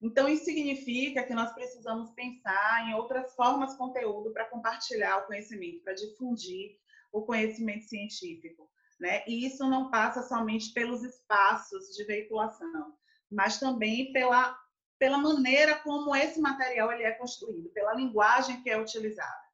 Então, 0.00 0.28
isso 0.28 0.44
significa 0.44 1.22
que 1.22 1.34
nós 1.34 1.52
precisamos 1.52 2.10
pensar 2.12 2.88
em 2.88 2.94
outras 2.94 3.34
formas 3.34 3.72
de 3.72 3.78
conteúdo 3.78 4.32
para 4.32 4.44
compartilhar 4.46 5.18
o 5.18 5.26
conhecimento, 5.26 5.82
para 5.82 5.94
difundir 5.94 6.76
o 7.12 7.22
conhecimento 7.22 7.84
científico. 7.84 8.70
Né? 9.00 9.22
E 9.26 9.46
isso 9.46 9.68
não 9.68 9.90
passa 9.90 10.22
somente 10.22 10.72
pelos 10.72 11.02
espaços 11.02 11.94
de 11.94 12.04
veiculação, 12.04 12.94
mas 13.30 13.58
também 13.58 14.12
pela 14.12 14.56
pela 14.98 15.18
maneira 15.18 15.74
como 15.76 16.14
esse 16.14 16.40
material 16.40 16.92
ele 16.92 17.04
é 17.04 17.12
construído, 17.12 17.68
pela 17.70 17.94
linguagem 17.94 18.62
que 18.62 18.70
é 18.70 18.80
utilizada. 18.80 19.46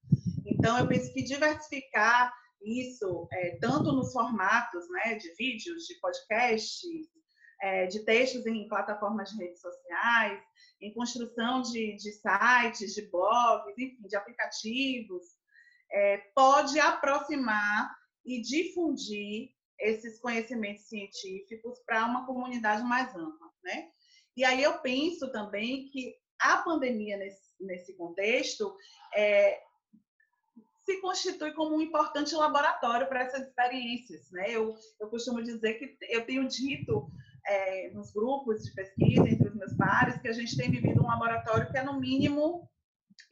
Então, 0.47 0.79
eu 0.79 0.87
penso 0.87 1.13
que 1.13 1.23
diversificar 1.23 2.33
isso, 2.65 3.27
é, 3.33 3.57
tanto 3.61 3.93
nos 3.93 4.13
formatos 4.13 4.89
né, 4.91 5.17
de 5.17 5.35
vídeos, 5.35 5.85
de 5.87 5.95
podcasts, 6.01 7.09
é, 7.61 7.87
de 7.87 8.05
textos 8.05 8.47
em 8.47 8.69
plataformas 8.69 9.31
de 9.31 9.39
redes 9.39 9.61
sociais, 9.61 10.41
em 10.81 10.93
construção 10.93 11.63
de, 11.63 11.97
de 11.97 12.13
sites, 12.13 12.95
de 12.95 13.03
blogs, 13.11 13.73
enfim, 13.79 14.07
de 14.07 14.17
aplicativos, 14.17 15.23
é, 15.91 16.19
pode 16.35 16.79
aproximar 16.81 17.95
e 18.25 18.41
difundir 18.41 19.51
esses 19.79 20.21
conhecimentos 20.21 20.89
científicos 20.89 21.79
para 21.85 22.07
uma 22.07 22.27
comunidade 22.27 22.83
mais 22.85 23.15
ampla, 23.15 23.49
né? 23.65 23.91
E 24.37 24.45
aí 24.45 24.63
eu 24.63 24.79
penso 24.79 25.31
também 25.31 25.89
que 25.89 26.15
a 26.41 26.59
pandemia, 26.59 27.17
nesse, 27.17 27.53
nesse 27.61 27.97
contexto, 27.97 28.75
é, 29.15 29.61
se 30.85 31.01
constitui 31.01 31.53
como 31.53 31.77
um 31.77 31.81
importante 31.81 32.35
laboratório 32.35 33.09
para 33.09 33.23
essas 33.23 33.47
experiências. 33.47 34.31
Né? 34.31 34.51
Eu, 34.51 34.75
eu 35.01 35.09
costumo 35.09 35.43
dizer 35.43 35.75
que 35.75 35.97
eu 36.09 36.27
tenho 36.27 36.47
dito 36.49 37.09
é, 37.47 37.91
nos 37.91 38.13
grupos 38.13 38.63
de 38.63 38.75
pesquisa, 38.75 39.29
entre 39.29 39.49
os 39.49 39.55
meus 39.55 39.77
pares, 39.77 40.21
que 40.21 40.29
a 40.29 40.33
gente 40.33 40.57
tem 40.57 40.71
vivido 40.71 41.03
um 41.03 41.09
laboratório 41.09 41.71
que 41.71 41.79
é, 41.79 41.85
no 41.85 42.01
mínimo, 42.01 42.69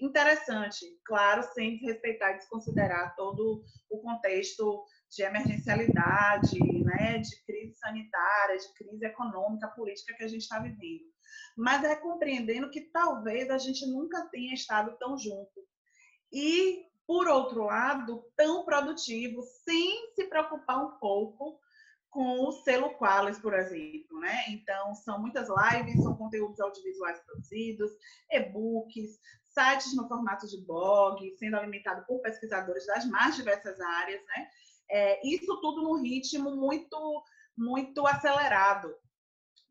interessante, 0.00 0.86
claro, 1.04 1.42
sem 1.54 1.76
respeitar 1.76 2.32
e 2.32 2.38
desconsiderar 2.38 3.14
todo 3.16 3.62
o 3.90 3.98
contexto 3.98 4.84
de 5.11 5.23
emergencialidade, 5.23 6.59
né, 6.85 7.18
de 7.18 7.44
crise 7.44 7.75
sanitária, 7.77 8.57
de 8.57 8.73
crise 8.75 9.05
econômica, 9.05 9.68
política 9.68 10.14
que 10.16 10.25
a 10.25 10.29
gente 10.29 10.42
está 10.42 10.61
vivendo. 10.61 11.11
Mas 11.57 11.85
é 11.85 11.96
compreendendo 11.96 12.70
que 12.70 12.83
talvez 12.92 13.51
a 13.51 13.59
gente 13.59 13.85
nunca 13.90 14.29
tenha 14.31 14.55
estado 14.55 14.96
tão 14.99 15.18
junto. 15.18 15.61
E, 16.33 16.85
por 17.07 17.27
outro 17.27 17.64
lado, 17.64 18.25
tão 18.37 18.64
produtivo, 18.64 19.42
sem 19.64 20.14
se 20.14 20.25
preocupar 20.27 20.85
um 20.85 20.99
pouco 20.99 21.59
com 22.09 22.46
o 22.46 22.53
selo 22.53 22.94
Qualis, 22.99 23.38
por 23.38 23.55
exemplo, 23.55 24.18
né? 24.18 24.44
Então, 24.49 24.94
são 24.94 25.20
muitas 25.20 25.49
lives, 25.49 26.03
são 26.03 26.16
conteúdos 26.16 26.61
audiovisuais 26.61 27.20
produzidos, 27.25 27.90
e-books, 28.31 29.18
sites 29.49 29.94
no 29.94 30.09
formato 30.09 30.46
de 30.46 30.64
blog, 30.64 31.18
sendo 31.38 31.57
alimentado 31.57 32.05
por 32.07 32.20
pesquisadores 32.20 32.87
das 32.87 33.07
mais 33.07 33.37
diversas 33.37 33.81
áreas, 33.81 34.20
né? 34.27 34.49
É, 34.90 35.26
isso 35.26 35.61
tudo 35.61 35.83
num 35.83 36.03
ritmo 36.03 36.57
muito, 36.57 37.24
muito 37.57 38.07
acelerado, 38.07 38.92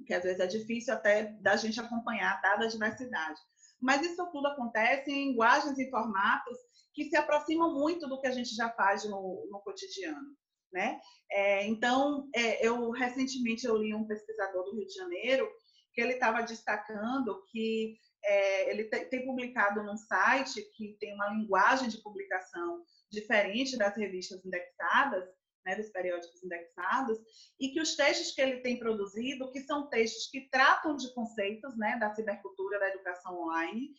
que 0.05 0.13
às 0.13 0.23
vezes 0.23 0.39
é 0.39 0.47
difícil 0.47 0.93
até 0.93 1.23
da 1.41 1.55
gente 1.55 1.79
acompanhar, 1.79 2.41
dada 2.41 2.65
a 2.65 2.69
diversidade. 2.69 3.39
Mas 3.81 4.01
isso 4.01 4.29
tudo 4.31 4.47
acontece 4.47 5.11
em 5.11 5.29
linguagens 5.29 5.77
e 5.77 5.89
formatos 5.89 6.57
que 6.93 7.05
se 7.05 7.15
aproximam 7.15 7.73
muito 7.73 8.07
do 8.07 8.19
que 8.19 8.27
a 8.27 8.31
gente 8.31 8.53
já 8.55 8.69
faz 8.71 9.05
no, 9.05 9.47
no 9.51 9.61
cotidiano. 9.61 10.35
Né? 10.71 10.99
É, 11.31 11.65
então, 11.67 12.29
é, 12.35 12.65
eu 12.65 12.91
recentemente 12.91 13.65
eu 13.65 13.77
li 13.77 13.93
um 13.93 14.05
pesquisador 14.05 14.63
do 14.65 14.75
Rio 14.75 14.85
de 14.85 14.93
Janeiro 14.93 15.49
que 15.93 16.01
ele 16.01 16.13
estava 16.13 16.43
destacando 16.43 17.43
que 17.47 17.97
é, 18.23 18.69
ele 18.69 18.85
tem 18.85 19.25
publicado 19.25 19.83
num 19.83 19.97
site 19.97 20.61
que 20.75 20.97
tem 20.99 21.13
uma 21.13 21.29
linguagem 21.29 21.89
de 21.89 22.01
publicação 22.01 22.83
diferente 23.11 23.77
das 23.77 23.95
revistas 23.95 24.43
indexadas, 24.45 25.27
né, 25.65 25.75
dos 25.75 25.89
periódicos 25.89 26.43
indexados, 26.43 27.17
e 27.59 27.69
que 27.69 27.81
os 27.81 27.95
textos 27.95 28.31
que 28.31 28.41
ele 28.41 28.61
tem 28.61 28.77
produzido, 28.77 29.51
que 29.51 29.61
são 29.61 29.89
textos 29.89 30.29
que 30.29 30.49
tratam 30.49 30.95
de 30.95 31.13
conceitos 31.13 31.77
né, 31.77 31.97
da 31.99 32.13
cibercultura, 32.13 32.79
da 32.79 32.89
educação 32.89 33.41
online, 33.41 33.93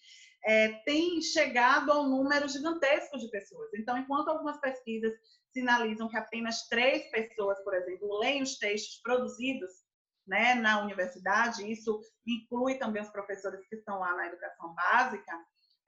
é, 0.44 0.68
têm 0.84 1.20
chegado 1.20 1.92
a 1.92 2.00
um 2.00 2.08
número 2.08 2.48
gigantesco 2.48 3.18
de 3.18 3.30
pessoas. 3.30 3.70
Então, 3.74 3.98
enquanto 3.98 4.28
algumas 4.28 4.58
pesquisas 4.58 5.12
sinalizam 5.52 6.08
que 6.08 6.16
apenas 6.16 6.66
três 6.68 7.10
pessoas, 7.10 7.62
por 7.62 7.74
exemplo, 7.74 8.18
leem 8.20 8.42
os 8.42 8.56
textos 8.56 9.00
produzidos 9.02 9.70
né, 10.30 10.54
na 10.54 10.80
universidade, 10.80 11.68
isso 11.70 12.00
inclui 12.24 12.76
também 12.76 13.02
os 13.02 13.10
professores 13.10 13.66
que 13.68 13.74
estão 13.74 13.98
lá 13.98 14.14
na 14.14 14.28
educação 14.28 14.72
básica, 14.72 15.32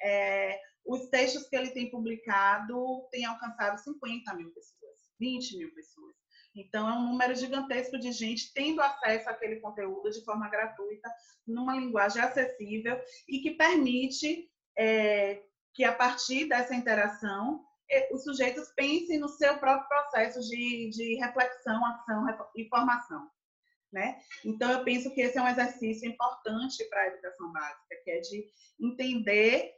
é, 0.02 0.58
os 0.84 1.08
textos 1.10 1.48
que 1.48 1.54
ele 1.54 1.70
tem 1.70 1.88
publicado 1.88 3.06
têm 3.12 3.24
alcançado 3.24 3.78
50 3.78 4.34
mil 4.34 4.50
pessoas, 4.50 4.98
20 5.20 5.58
mil 5.58 5.72
pessoas. 5.72 6.16
Então, 6.56 6.88
é 6.88 6.92
um 6.92 7.12
número 7.12 7.36
gigantesco 7.36 7.96
de 7.98 8.10
gente 8.10 8.52
tendo 8.52 8.82
acesso 8.82 9.30
àquele 9.30 9.60
conteúdo 9.60 10.10
de 10.10 10.24
forma 10.24 10.50
gratuita, 10.50 11.08
numa 11.46 11.76
linguagem 11.76 12.20
acessível 12.20 13.00
e 13.28 13.38
que 13.38 13.52
permite 13.52 14.50
é, 14.76 15.40
que, 15.72 15.84
a 15.84 15.94
partir 15.94 16.48
dessa 16.48 16.74
interação, 16.74 17.64
é, 17.88 18.12
os 18.12 18.24
sujeitos 18.24 18.72
pensem 18.74 19.20
no 19.20 19.28
seu 19.28 19.56
próprio 19.58 19.88
processo 19.88 20.40
de, 20.40 20.90
de 20.90 21.14
reflexão, 21.20 21.86
ação 21.86 22.26
e 22.56 22.68
formação. 22.68 23.30
Né? 23.92 24.18
Então, 24.42 24.70
eu 24.70 24.84
penso 24.84 25.12
que 25.14 25.20
esse 25.20 25.36
é 25.36 25.42
um 25.42 25.48
exercício 25.48 26.08
importante 26.08 26.82
para 26.88 27.02
a 27.02 27.06
educação 27.08 27.52
básica, 27.52 27.96
que 28.02 28.10
é 28.10 28.20
de 28.20 28.46
entender 28.80 29.70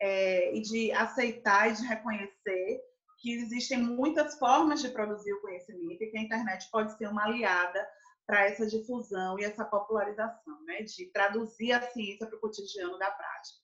é, 0.00 0.56
e 0.56 0.62
de 0.62 0.92
aceitar 0.92 1.70
e 1.70 1.74
de 1.74 1.82
reconhecer 1.82 2.80
que 3.18 3.32
existem 3.32 3.78
muitas 3.78 4.38
formas 4.38 4.80
de 4.80 4.88
produzir 4.88 5.32
o 5.34 5.42
conhecimento 5.42 6.02
e 6.02 6.10
que 6.10 6.16
a 6.16 6.22
internet 6.22 6.68
pode 6.70 6.96
ser 6.96 7.06
uma 7.06 7.24
aliada 7.24 7.86
para 8.26 8.46
essa 8.46 8.66
difusão 8.66 9.38
e 9.38 9.44
essa 9.44 9.64
popularização, 9.64 10.64
né? 10.64 10.82
de 10.82 11.06
traduzir 11.12 11.72
a 11.72 11.82
ciência 11.82 12.26
para 12.26 12.36
o 12.36 12.40
cotidiano 12.40 12.98
da 12.98 13.10
prática. 13.10 13.58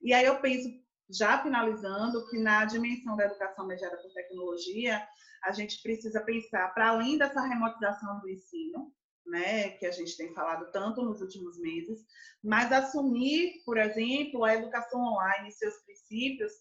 E 0.00 0.14
aí 0.14 0.24
eu 0.24 0.40
penso, 0.40 0.68
já 1.10 1.42
finalizando, 1.42 2.26
que 2.30 2.38
na 2.38 2.64
dimensão 2.64 3.16
da 3.16 3.26
educação 3.26 3.66
mediada 3.66 3.98
por 3.98 4.12
tecnologia, 4.12 5.06
a 5.44 5.52
gente 5.52 5.82
precisa 5.82 6.20
pensar, 6.22 6.72
para 6.72 6.88
além 6.88 7.18
dessa 7.18 7.40
remotização 7.40 8.20
do 8.20 8.28
ensino, 8.28 8.92
né, 9.28 9.70
que 9.70 9.86
a 9.86 9.90
gente 9.90 10.16
tem 10.16 10.32
falado 10.34 10.70
tanto 10.72 11.02
nos 11.02 11.20
últimos 11.20 11.58
meses, 11.58 12.04
mas 12.42 12.72
assumir, 12.72 13.62
por 13.64 13.78
exemplo, 13.78 14.44
a 14.44 14.54
educação 14.54 15.00
online 15.00 15.48
e 15.48 15.52
seus 15.52 15.76
princípios 15.84 16.52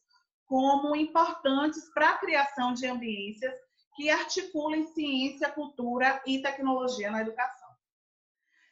como 0.45 0.95
importantes 0.95 1.89
para 1.93 2.11
a 2.11 2.17
criação 2.17 2.73
de 2.73 2.87
ambiências 2.87 3.53
que 3.95 4.09
articulem 4.09 4.85
ciência, 4.93 5.51
cultura 5.51 6.21
e 6.25 6.41
tecnologia 6.41 7.11
na 7.11 7.21
educação. 7.21 7.67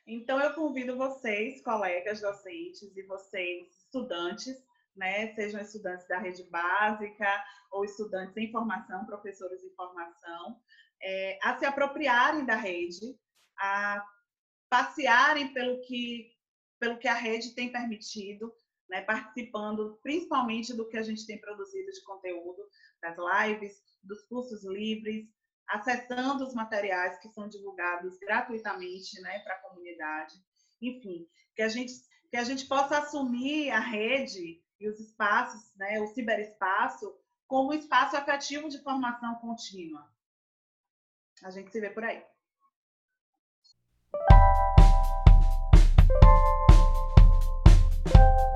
Então, 0.08 0.40
eu 0.40 0.54
convido 0.54 0.96
vocês, 0.96 1.64
colegas 1.64 2.22
docentes 2.22 2.96
e 2.96 3.02
vocês, 3.04 3.68
estudantes, 3.86 4.56
né, 4.96 5.34
sejam 5.34 5.60
estudantes 5.60 6.08
da 6.08 6.20
rede 6.20 6.44
básica 6.44 7.44
ou 7.72 7.84
estudantes 7.84 8.38
em 8.38 8.52
formação, 8.52 9.06
professores 9.06 9.64
em 9.64 9.76
formação, 9.76 10.62
é, 11.02 11.40
a 11.42 11.58
se 11.58 11.66
apropriarem 11.66 12.46
da 12.46 12.56
rede, 12.56 13.18
a 13.60 14.06
passearem 14.70 15.54
pelo 15.54 15.82
que, 15.82 16.32
pelo 16.80 16.98
que 16.98 17.08
a 17.08 17.14
rede 17.14 17.54
tem 17.56 17.72
permitido, 17.72 18.54
né, 18.90 19.02
participando 19.02 20.00
principalmente 20.04 20.74
do 20.74 20.88
que 20.88 20.98
a 20.98 21.04
gente 21.04 21.26
tem 21.26 21.40
produzido 21.40 21.92
de 21.92 22.04
conteúdo, 22.04 22.62
das 23.02 23.16
lives, 23.18 23.82
dos 24.04 24.24
cursos 24.24 24.64
livres, 24.64 25.28
acessando 25.68 26.46
os 26.46 26.54
materiais 26.54 27.18
que 27.20 27.30
são 27.30 27.48
divulgados 27.48 28.18
gratuitamente 28.20 29.20
né, 29.22 29.40
para 29.40 29.56
a 29.56 29.62
comunidade. 29.62 30.36
Enfim, 30.82 31.28
que 31.56 31.62
a, 31.62 31.68
gente, 31.68 31.94
que 32.30 32.38
a 32.38 32.44
gente 32.44 32.68
possa 32.68 33.00
assumir 33.00 33.72
a 33.72 33.80
rede 33.80 34.62
e 34.80 34.88
os 34.88 35.00
espaços, 35.00 35.74
né, 35.76 36.00
o 36.02 36.08
ciberespaço, 36.08 37.16
como 37.48 37.70
um 37.70 37.74
espaço 37.74 38.16
atrativo 38.16 38.70
de 38.70 38.82
formação 38.82 39.36
contínua. 39.36 40.12
A 41.44 41.50
gente 41.50 41.72
se 41.72 41.80
vê 41.80 41.90
por 41.90 42.04
aí. 42.04 42.24
Thank 46.08 46.24
you 48.16 48.55